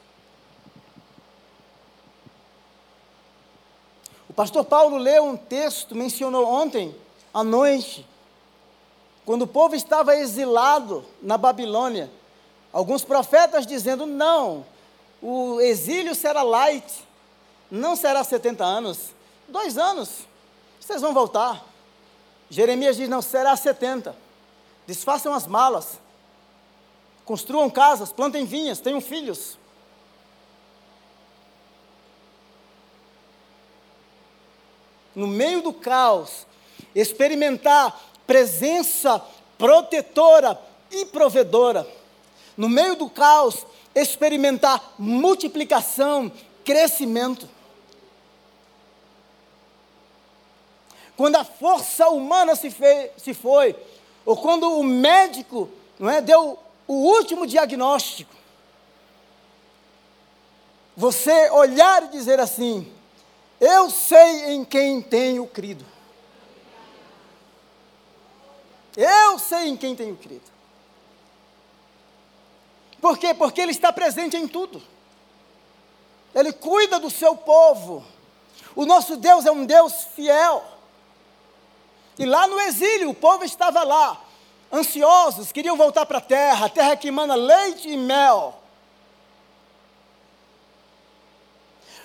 [4.28, 6.94] O pastor Paulo leu um texto, mencionou ontem
[7.32, 8.06] à noite,
[9.24, 12.10] quando o povo estava exilado na Babilônia.
[12.70, 14.66] Alguns profetas dizendo: não,
[15.22, 17.02] o exílio será light,
[17.70, 19.14] não será 70 anos,
[19.48, 20.26] dois anos,
[20.78, 21.75] vocês vão voltar.
[22.50, 24.14] Jeremias diz: não, será 70.
[24.86, 25.98] Desfaçam as malas,
[27.24, 29.58] construam casas, plantem vinhas, tenham filhos.
[35.14, 36.46] No meio do caos,
[36.94, 39.22] experimentar presença
[39.56, 41.86] protetora e provedora
[42.56, 46.32] no meio do caos, experimentar multiplicação,
[46.64, 47.48] crescimento.
[51.16, 53.74] Quando a força humana se, fez, se foi,
[54.24, 58.34] ou quando o médico não é, deu o último diagnóstico,
[60.96, 62.92] você olhar e dizer assim:
[63.60, 65.84] Eu sei em quem tenho crido.
[68.96, 70.56] Eu sei em quem tenho crido.
[73.00, 73.34] Por quê?
[73.34, 74.82] Porque Ele está presente em tudo.
[76.34, 78.04] Ele cuida do seu povo.
[78.74, 80.75] O nosso Deus é um Deus fiel.
[82.18, 84.20] E lá no exílio, o povo estava lá,
[84.72, 88.60] ansiosos, queriam voltar para a terra, a terra que emana leite e mel.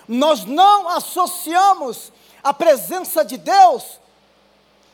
[0.06, 4.00] Nós não associamos a presença de Deus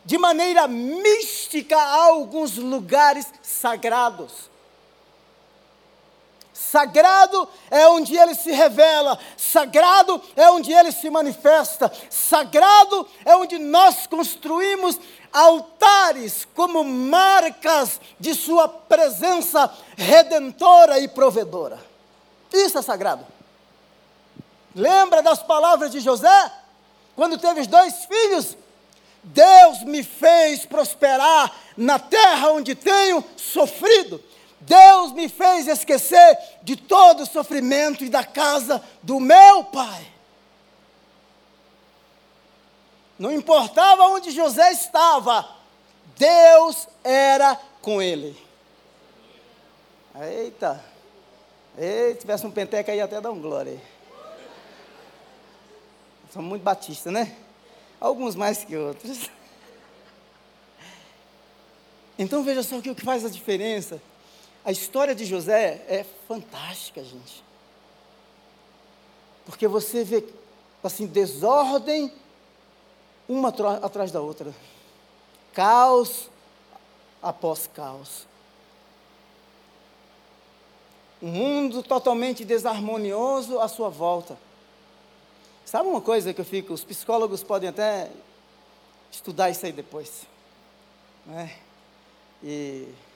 [0.04, 4.48] de maneira mística a alguns lugares sagrados.
[6.59, 13.59] Sagrado é onde ele se revela, sagrado é onde ele se manifesta, sagrado é onde
[13.59, 14.98] nós construímos
[15.32, 21.78] altares como marcas de sua presença redentora e provedora.
[22.52, 23.24] Isso é sagrado.
[24.74, 26.52] Lembra das palavras de José?
[27.14, 28.56] Quando teve os dois filhos,
[29.22, 34.20] Deus me fez prosperar na terra onde tenho sofrido.
[34.61, 40.06] Deus me fez esquecer de todo o sofrimento e da casa do meu pai.
[43.18, 45.48] Não importava onde José estava,
[46.16, 48.36] Deus era com ele.
[50.20, 50.84] Eita,
[51.76, 53.80] Ei, se tivesse um penteca aí até dar um glória.
[56.32, 57.36] São muito batistas, né?
[58.00, 59.30] Alguns mais que outros.
[62.20, 64.02] Então veja só o que faz a diferença
[64.68, 67.42] a história de José é fantástica, gente.
[69.46, 70.22] Porque você vê,
[70.84, 72.12] assim, desordem
[73.26, 73.48] uma
[73.82, 74.54] atrás da outra.
[75.54, 76.28] Caos
[77.22, 78.26] após caos.
[81.22, 84.36] Um mundo totalmente desarmonioso à sua volta.
[85.64, 88.10] Sabe uma coisa que eu fico, os psicólogos podem até
[89.10, 90.26] estudar isso aí depois.
[91.24, 91.56] Né?
[92.44, 93.07] E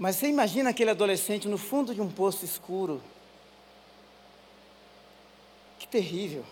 [0.00, 3.02] mas você imagina aquele adolescente no fundo de um poço escuro.
[5.78, 6.42] Que terrível.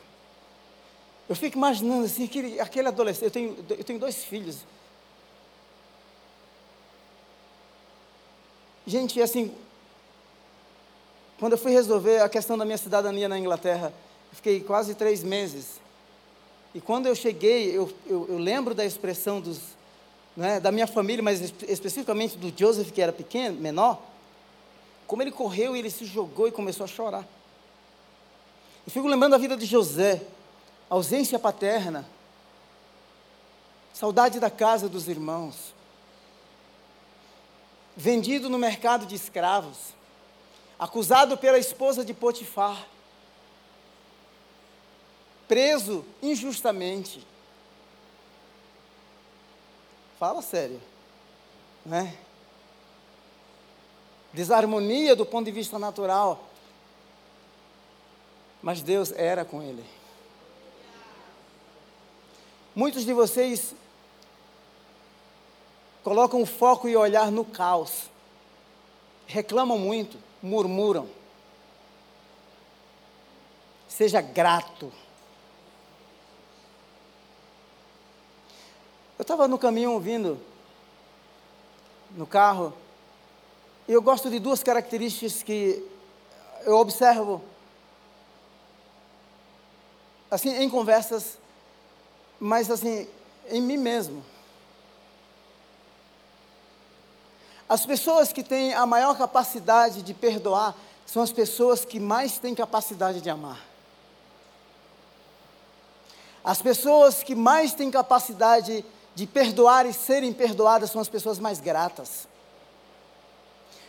[1.27, 3.25] Eu fico imaginando assim, aquele, aquele adolescente.
[3.25, 4.67] Eu tenho, eu tenho dois filhos.
[8.87, 9.51] Gente, assim,
[11.41, 13.95] quando eu fui resolver a questão da minha cidadania na Inglaterra,
[14.31, 15.81] fiquei quase três meses.
[16.75, 19.78] E quando eu cheguei, eu, eu, eu lembro da expressão dos,
[20.39, 24.01] né, da minha família, mas especificamente do Joseph, que era pequeno, menor,
[25.05, 27.27] como ele correu e ele se jogou e começou a chorar.
[28.87, 30.23] Eu fico lembrando da vida de José,
[30.89, 32.09] ausência paterna,
[33.93, 35.75] saudade da casa dos irmãos,
[37.97, 39.93] vendido no mercado de escravos,
[40.79, 42.87] acusado pela esposa de Potifar,
[45.49, 47.27] preso injustamente
[50.19, 50.81] Fala sério.
[51.87, 52.17] Né?
[54.33, 56.45] Desarmonia do ponto de vista natural.
[58.61, 59.85] Mas Deus era com ele.
[62.75, 63.75] Muitos de vocês
[66.03, 68.11] colocam o foco e olhar no caos.
[69.27, 71.09] Reclamam muito, murmuram.
[73.89, 74.93] Seja grato.
[79.29, 80.41] Estava no caminho ouvindo,
[82.13, 82.73] no carro,
[83.87, 85.87] e eu gosto de duas características que
[86.65, 87.45] eu observo,
[90.31, 91.37] assim, em conversas,
[92.41, 93.07] mas assim,
[93.51, 94.25] em mim mesmo.
[97.69, 100.75] As pessoas que têm a maior capacidade de perdoar
[101.05, 103.63] são as pessoas que mais têm capacidade de amar.
[106.43, 111.41] As pessoas que mais têm capacidade de de perdoar e serem perdoadas são as pessoas
[111.41, 112.29] mais gratas.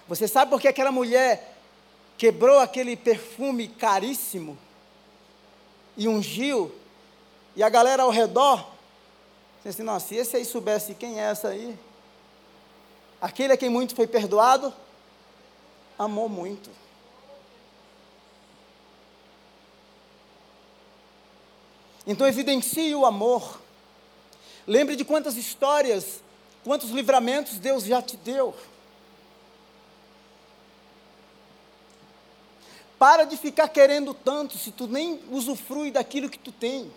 [0.07, 1.55] Você sabe por que aquela mulher
[2.17, 4.57] quebrou aquele perfume caríssimo
[5.95, 6.73] e ungiu,
[7.55, 8.71] e a galera ao redor
[9.57, 11.77] disse assim: nossa, se esse aí soubesse quem é essa aí,
[13.21, 14.73] aquele a quem muito foi perdoado,
[15.95, 16.71] amou muito.
[22.07, 23.68] Então evidencie o amor.
[24.69, 26.21] Lembre de quantas histórias,
[26.63, 28.55] quantos livramentos Deus já te deu.
[32.99, 36.93] Para de ficar querendo tanto se tu nem usufrui daquilo que tu tem.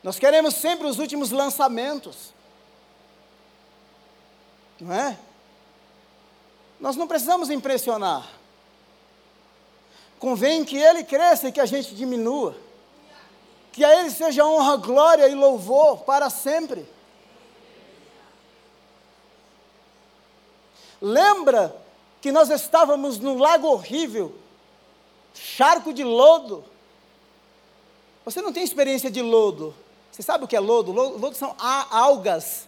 [0.00, 2.32] Nós queremos sempre os últimos lançamentos.
[4.80, 5.18] Não é?
[6.78, 8.30] Nós não precisamos impressionar.
[10.20, 12.64] Convém que ele cresça e que a gente diminua
[13.76, 16.88] Que a Ele seja honra, glória e louvor para sempre.
[20.98, 21.76] Lembra
[22.22, 24.34] que nós estávamos num lago horrível,
[25.34, 26.64] charco de lodo.
[28.24, 29.74] Você não tem experiência de lodo.
[30.10, 30.90] Você sabe o que é lodo?
[30.90, 32.66] Lodo, lodo são algas.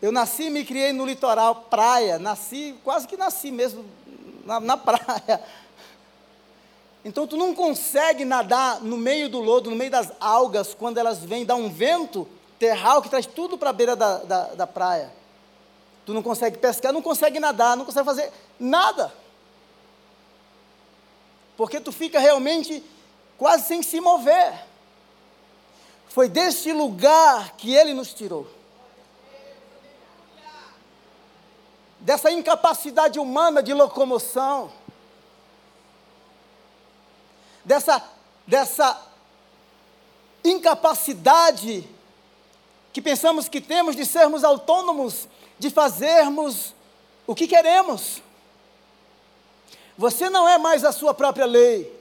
[0.00, 2.20] Eu nasci e me criei no litoral, praia.
[2.20, 3.84] Nasci, quase que nasci mesmo
[4.44, 5.42] na, na praia.
[7.04, 11.18] Então tu não consegue nadar no meio do lodo, no meio das algas, quando elas
[11.20, 12.28] vêm dar um vento
[12.58, 15.10] terral que traz tudo para a beira da, da, da praia.
[16.04, 19.12] Tu não consegue pescar, não consegue nadar, não consegue fazer nada.
[21.56, 22.82] Porque tu fica realmente
[23.38, 24.66] quase sem se mover.
[26.08, 28.46] Foi deste lugar que ele nos tirou.
[32.00, 34.70] Dessa incapacidade humana de locomoção
[37.64, 38.02] dessa,
[38.46, 39.00] dessa
[40.44, 41.88] incapacidade
[42.92, 46.74] que pensamos que temos de sermos autônomos, de fazermos
[47.26, 48.22] o que queremos.
[49.96, 52.00] Você não é mais a sua própria lei.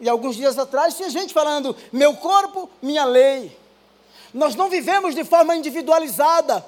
[0.00, 3.56] E alguns dias atrás tinha gente falando: meu corpo, minha lei.
[4.32, 6.64] Nós não vivemos de forma individualizada,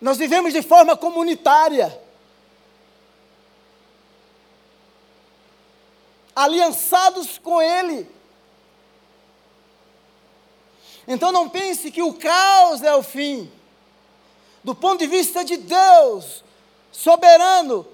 [0.00, 2.05] nós vivemos de forma comunitária.
[6.36, 8.06] Aliançados com Ele.
[11.08, 13.50] Então não pense que o caos é o fim.
[14.62, 16.44] Do ponto de vista de Deus,
[16.92, 17.86] soberano,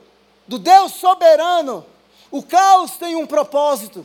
[0.49, 1.87] do Deus soberano,
[2.31, 4.05] o caos tem um propósito.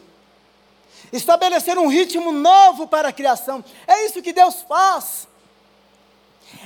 [1.11, 3.63] Estabelecer um ritmo novo para a criação.
[3.87, 5.27] É isso que Deus faz.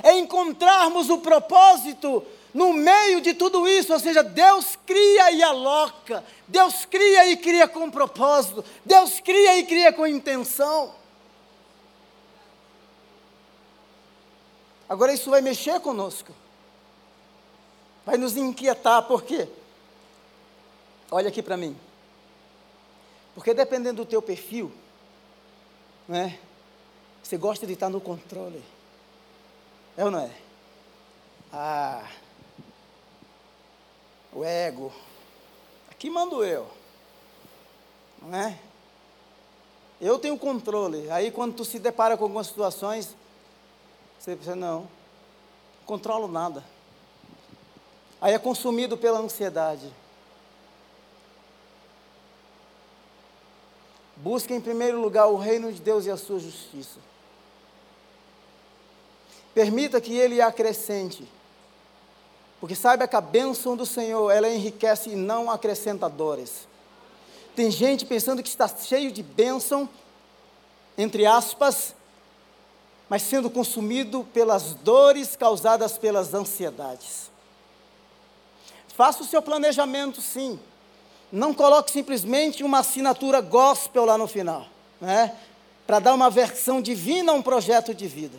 [0.02, 6.22] É encontrarmos o propósito no meio de tudo isso, ou seja, Deus cria e aloca,
[6.46, 10.94] Deus cria e cria com propósito, Deus cria e cria com intenção.
[14.88, 16.34] Agora isso vai mexer conosco,
[18.04, 19.48] vai nos inquietar, por quê?
[21.10, 21.74] Olha aqui para mim,
[23.34, 24.70] porque dependendo do teu perfil,
[26.06, 26.38] né,
[27.22, 28.62] você gosta de estar no controle,
[29.96, 30.30] é ou não é?
[31.50, 32.06] Ah,
[34.32, 34.92] o ego.
[35.90, 36.66] Aqui mando eu.
[38.20, 38.58] Não é?
[40.00, 41.10] Eu tenho controle.
[41.10, 43.16] Aí quando tu se depara com algumas situações,
[44.18, 44.88] você pensa, não, não
[45.86, 46.64] controlo nada.
[48.20, 49.92] Aí é consumido pela ansiedade.
[54.16, 57.00] Busque em primeiro lugar o reino de Deus e a sua justiça.
[59.52, 61.28] Permita que Ele acrescente
[62.62, 66.68] porque saiba que a bênção do Senhor, ela enriquece e não acrescenta dores.
[67.56, 69.88] Tem gente pensando que está cheio de bênção,
[70.96, 71.92] entre aspas,
[73.08, 77.32] mas sendo consumido pelas dores causadas pelas ansiedades.
[78.94, 80.56] Faça o seu planejamento, sim.
[81.32, 84.68] Não coloque simplesmente uma assinatura gospel lá no final,
[85.00, 85.36] né?
[85.84, 88.38] Para dar uma versão divina a um projeto de vida.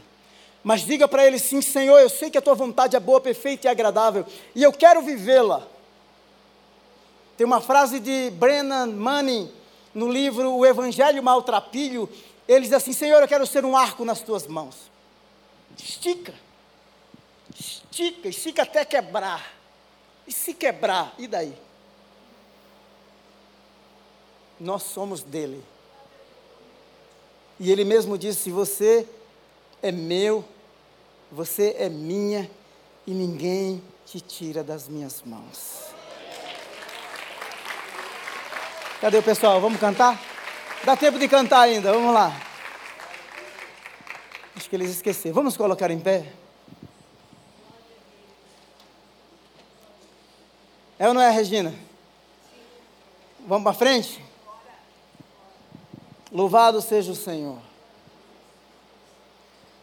[0.64, 3.68] Mas diga para ele sim, Senhor, eu sei que a tua vontade é boa, perfeita
[3.68, 5.68] e agradável, e eu quero vivê-la.
[7.36, 9.52] Tem uma frase de Brennan Manning
[9.94, 12.10] no livro O Evangelho Maltrapilho.
[12.48, 14.92] Ele diz assim: Senhor, eu quero ser um arco nas tuas mãos.
[15.78, 16.34] Estica,
[17.60, 19.54] estica, estica até quebrar.
[20.26, 21.54] E se quebrar, e daí?
[24.60, 25.62] Nós somos dele.
[27.60, 29.08] E ele mesmo disse: Você
[29.82, 30.46] é meu,
[31.34, 32.50] você é minha
[33.08, 35.82] e ninguém te tira das minhas mãos.
[39.02, 39.60] Cadê o pessoal?
[39.60, 40.22] Vamos cantar?
[40.86, 42.32] Dá tempo de cantar ainda, vamos lá.
[44.56, 45.34] Acho que eles esqueceram.
[45.34, 46.32] Vamos colocar em pé?
[51.00, 51.74] É ou não é, Regina?
[53.48, 54.24] Vamos para frente?
[56.32, 57.73] Louvado seja o Senhor.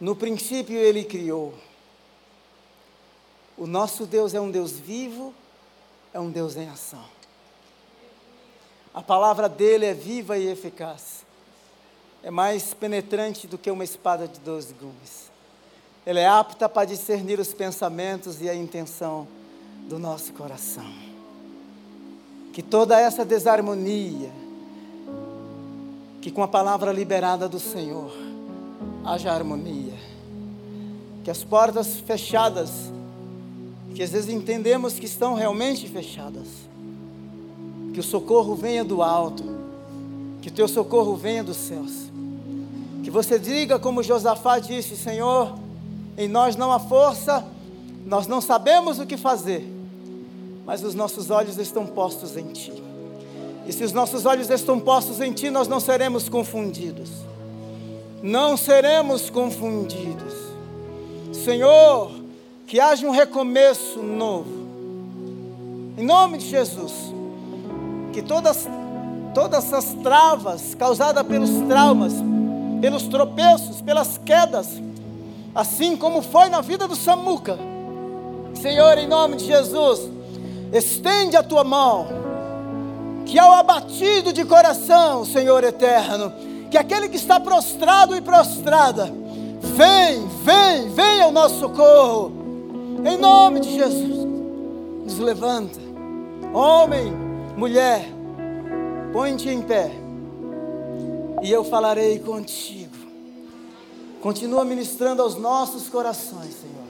[0.01, 1.53] No princípio ele criou.
[3.55, 5.31] O nosso Deus é um Deus vivo,
[6.11, 7.05] é um Deus em ação.
[8.91, 11.23] A palavra dele é viva e eficaz.
[12.23, 15.29] É mais penetrante do que uma espada de dois gumes.
[16.03, 19.27] Ela é apta para discernir os pensamentos e a intenção
[19.87, 20.91] do nosso coração.
[22.53, 24.31] Que toda essa desarmonia,
[26.23, 28.11] que com a palavra liberada do Senhor,
[29.05, 29.90] haja harmonia.
[31.23, 32.71] Que as portas fechadas,
[33.93, 36.47] que às vezes entendemos que estão realmente fechadas,
[37.93, 39.61] que o socorro venha do alto,
[40.41, 42.09] Que teu socorro venha dos céus.
[43.03, 45.55] Que você diga como Josafá disse: Senhor,
[46.17, 47.45] em nós não há força,
[48.05, 49.67] nós não sabemos o que fazer,
[50.65, 52.73] mas os nossos olhos estão postos em Ti.
[53.67, 57.09] E se os nossos olhos estão postos em Ti, nós não seremos confundidos.
[58.23, 60.33] Não seremos confundidos.
[61.43, 62.11] Senhor,
[62.67, 64.49] que haja um recomeço novo.
[65.97, 66.93] Em nome de Jesus.
[68.13, 68.67] Que todas,
[69.33, 72.13] todas essas travas causadas pelos traumas,
[72.79, 74.67] pelos tropeços, pelas quedas,
[75.55, 77.57] assim como foi na vida do Samuca,
[78.53, 80.09] Senhor, em nome de Jesus,
[80.73, 82.07] estende a tua mão,
[83.25, 86.31] que ao abatido de coração, Senhor eterno,
[86.69, 89.20] que aquele que está prostrado e prostrada,
[89.61, 92.31] vem, vem, vem ao nosso socorro,
[93.05, 94.25] em nome de Jesus,
[95.03, 95.79] nos levanta,
[96.53, 97.13] homem,
[97.55, 98.05] mulher,
[99.13, 99.91] põe-te em pé,
[101.41, 102.81] e eu falarei contigo.
[104.21, 106.85] Continua ministrando aos nossos corações, Senhor.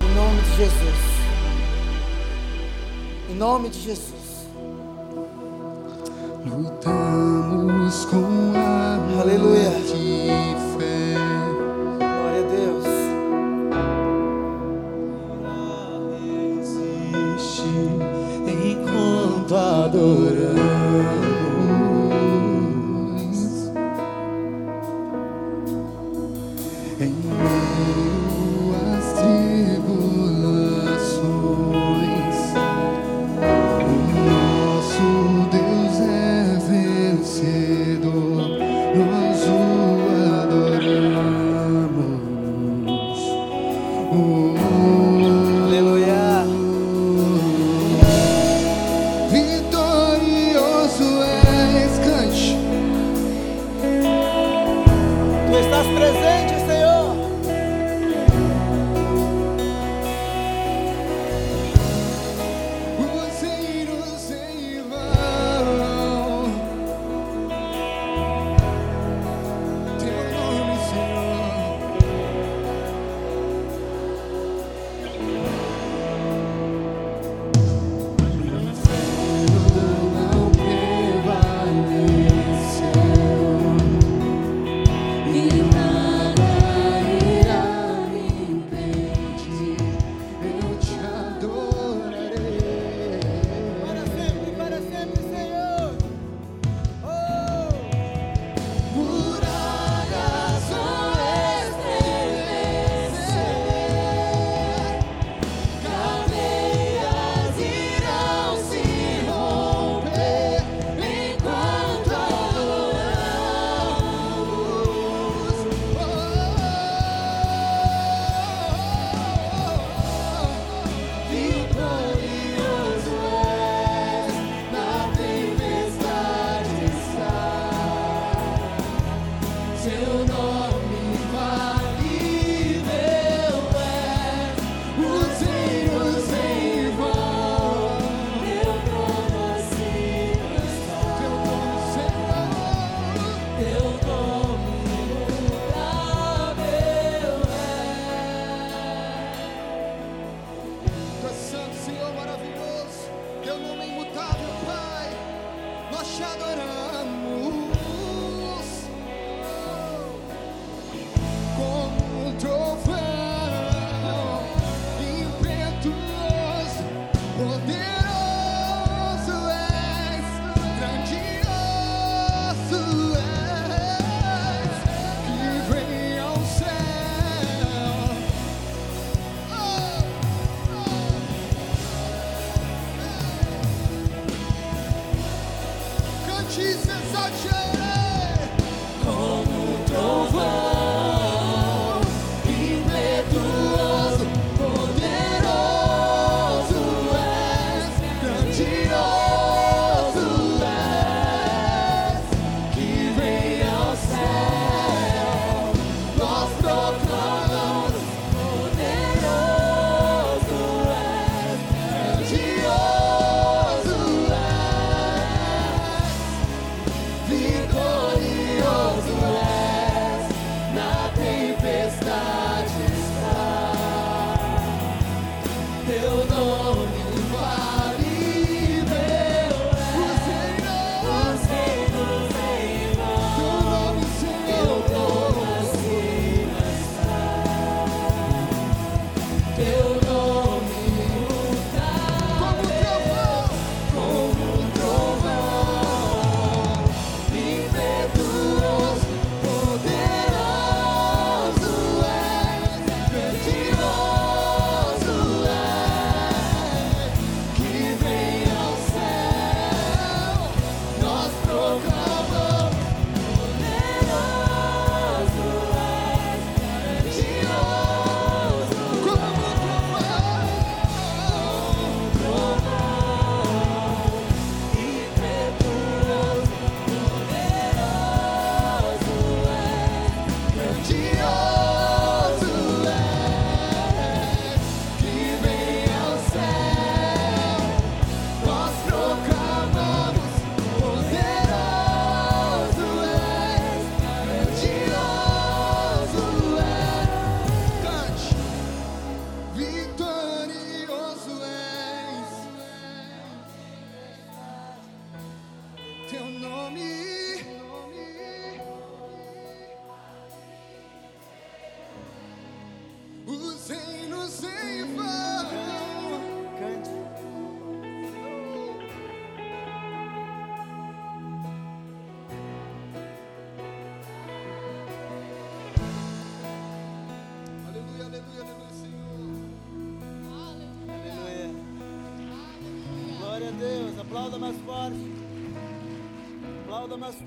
[0.00, 1.10] Em nome de Jesus.
[3.30, 4.30] Em nome de Jesus.
[6.44, 9.70] Lutamos com a Aleluia.
[19.50, 20.69] Enquanto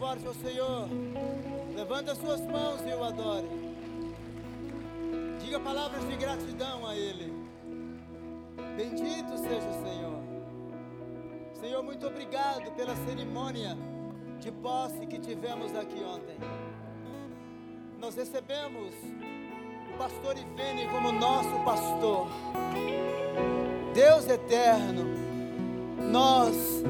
[0.04, 0.90] forte ao Senhor.
[1.74, 3.48] Levanta suas mãos e o adore.
[5.40, 7.32] Diga palavras de gratidão a Ele.
[8.76, 10.24] Bendito seja o Senhor.
[11.54, 13.78] Senhor, muito obrigado pela cerimônia
[14.42, 16.36] de posse que tivemos aqui ontem.
[17.98, 18.94] Nós recebemos
[19.94, 22.28] o pastor Ivene como nosso pastor.
[23.94, 25.06] Deus eterno,
[26.12, 26.84] nós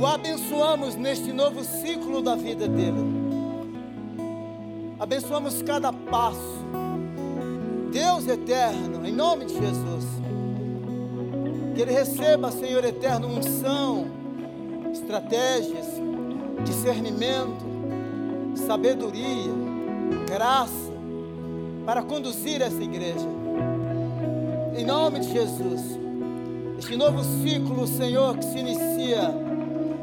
[0.00, 3.20] o abençoamos neste novo ciclo da vida dele.
[4.98, 6.58] Abençoamos cada passo.
[7.92, 10.06] Deus eterno, em nome de Jesus,
[11.74, 14.06] que ele receba, Senhor eterno, unção,
[14.90, 15.86] estratégias,
[16.64, 17.62] discernimento,
[18.66, 19.52] sabedoria,
[20.26, 20.90] graça
[21.84, 23.28] para conduzir essa igreja.
[24.74, 25.98] Em nome de Jesus.
[26.78, 29.49] Este novo ciclo, Senhor, que se inicia,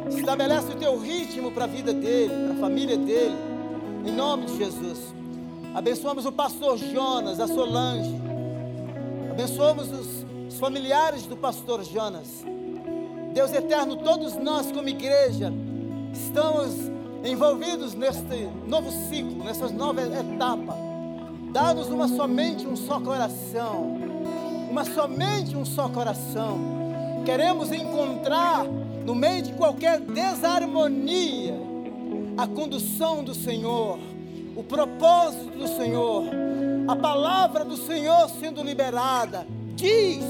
[0.09, 3.35] estabelece o teu ritmo para a vida dele, para a família dele,
[4.05, 5.13] em nome de Jesus.
[5.73, 8.15] Abençoamos o pastor Jonas, a Solange,
[9.29, 12.43] abençoamos os, os familiares do pastor Jonas.
[13.33, 15.53] Deus eterno, todos nós, como igreja,
[16.13, 16.73] estamos
[17.23, 20.75] envolvidos neste novo ciclo, nessa nova etapa.
[21.51, 24.07] Dá-nos uma somente um só coração
[24.77, 26.59] uma somente um só coração.
[27.25, 28.65] Queremos encontrar
[29.07, 31.55] no meio de qualquer desarmonia
[32.37, 33.97] a condução do Senhor,
[34.53, 36.25] o propósito do Senhor,
[36.89, 39.47] a palavra do Senhor sendo liberada.
[39.75, 40.25] Diz,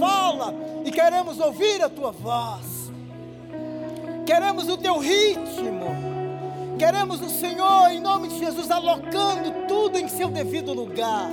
[0.00, 0.52] fala
[0.84, 2.90] e queremos ouvir a tua voz.
[4.26, 6.10] Queremos o teu ritmo.
[6.80, 11.30] Queremos o Senhor, em nome de Jesus, alocando tudo em seu devido lugar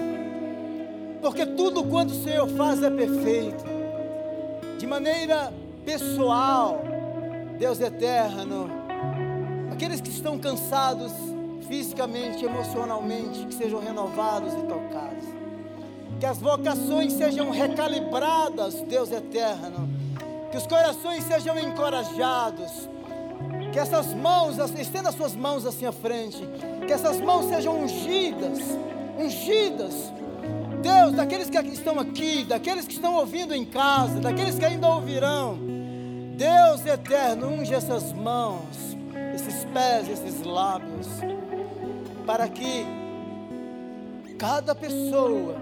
[1.22, 3.66] porque tudo quanto o Senhor faz é perfeito.
[4.78, 5.52] De maneira
[5.88, 6.82] pessoal,
[7.58, 8.70] Deus eterno,
[9.72, 11.14] aqueles que estão cansados
[11.66, 15.24] fisicamente, emocionalmente, que sejam renovados e tocados.
[16.20, 19.88] Que as vocações sejam recalibradas, Deus eterno.
[20.52, 22.90] Que os corações sejam encorajados.
[23.72, 26.44] Que essas mãos, estenda as suas mãos assim à frente.
[26.86, 28.60] Que essas mãos sejam ungidas,
[29.18, 30.12] ungidas
[30.82, 35.77] Deus, daqueles que estão aqui, daqueles que estão ouvindo em casa, daqueles que ainda ouvirão,
[36.38, 38.96] Deus eterno, unge essas mãos,
[39.34, 41.08] esses pés, esses lábios,
[42.28, 42.86] para que
[44.38, 45.56] cada pessoa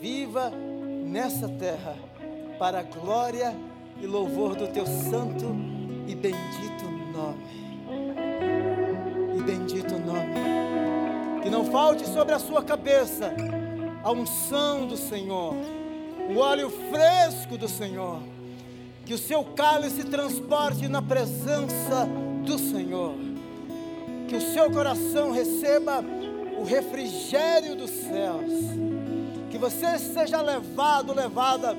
[0.00, 1.94] viva nessa terra
[2.58, 3.54] para a glória
[4.02, 5.46] e louvor do teu santo
[6.08, 7.44] e bendito nome.
[9.38, 11.42] E bendito nome.
[11.44, 13.32] Que não falte sobre a sua cabeça
[14.02, 15.54] a unção do Senhor,
[16.28, 18.20] o óleo fresco do Senhor,
[19.10, 22.06] que o seu cálice transporte na presença
[22.46, 23.16] do Senhor,
[24.28, 26.00] que o seu coração receba
[26.56, 28.52] o refrigério dos céus,
[29.50, 31.76] que você seja levado, levada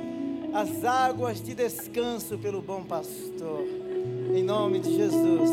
[0.53, 3.65] às águas de descanso pelo bom pastor,
[4.35, 5.49] em nome de Jesus,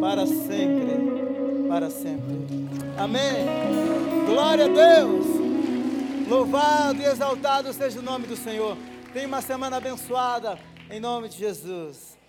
[0.00, 2.68] para sempre, para sempre.
[2.96, 3.46] Amém.
[4.26, 5.26] Glória a Deus.
[6.28, 8.76] Louvado e exaltado seja o nome do Senhor.
[9.12, 10.56] Tenha uma semana abençoada,
[10.90, 12.19] em nome de Jesus.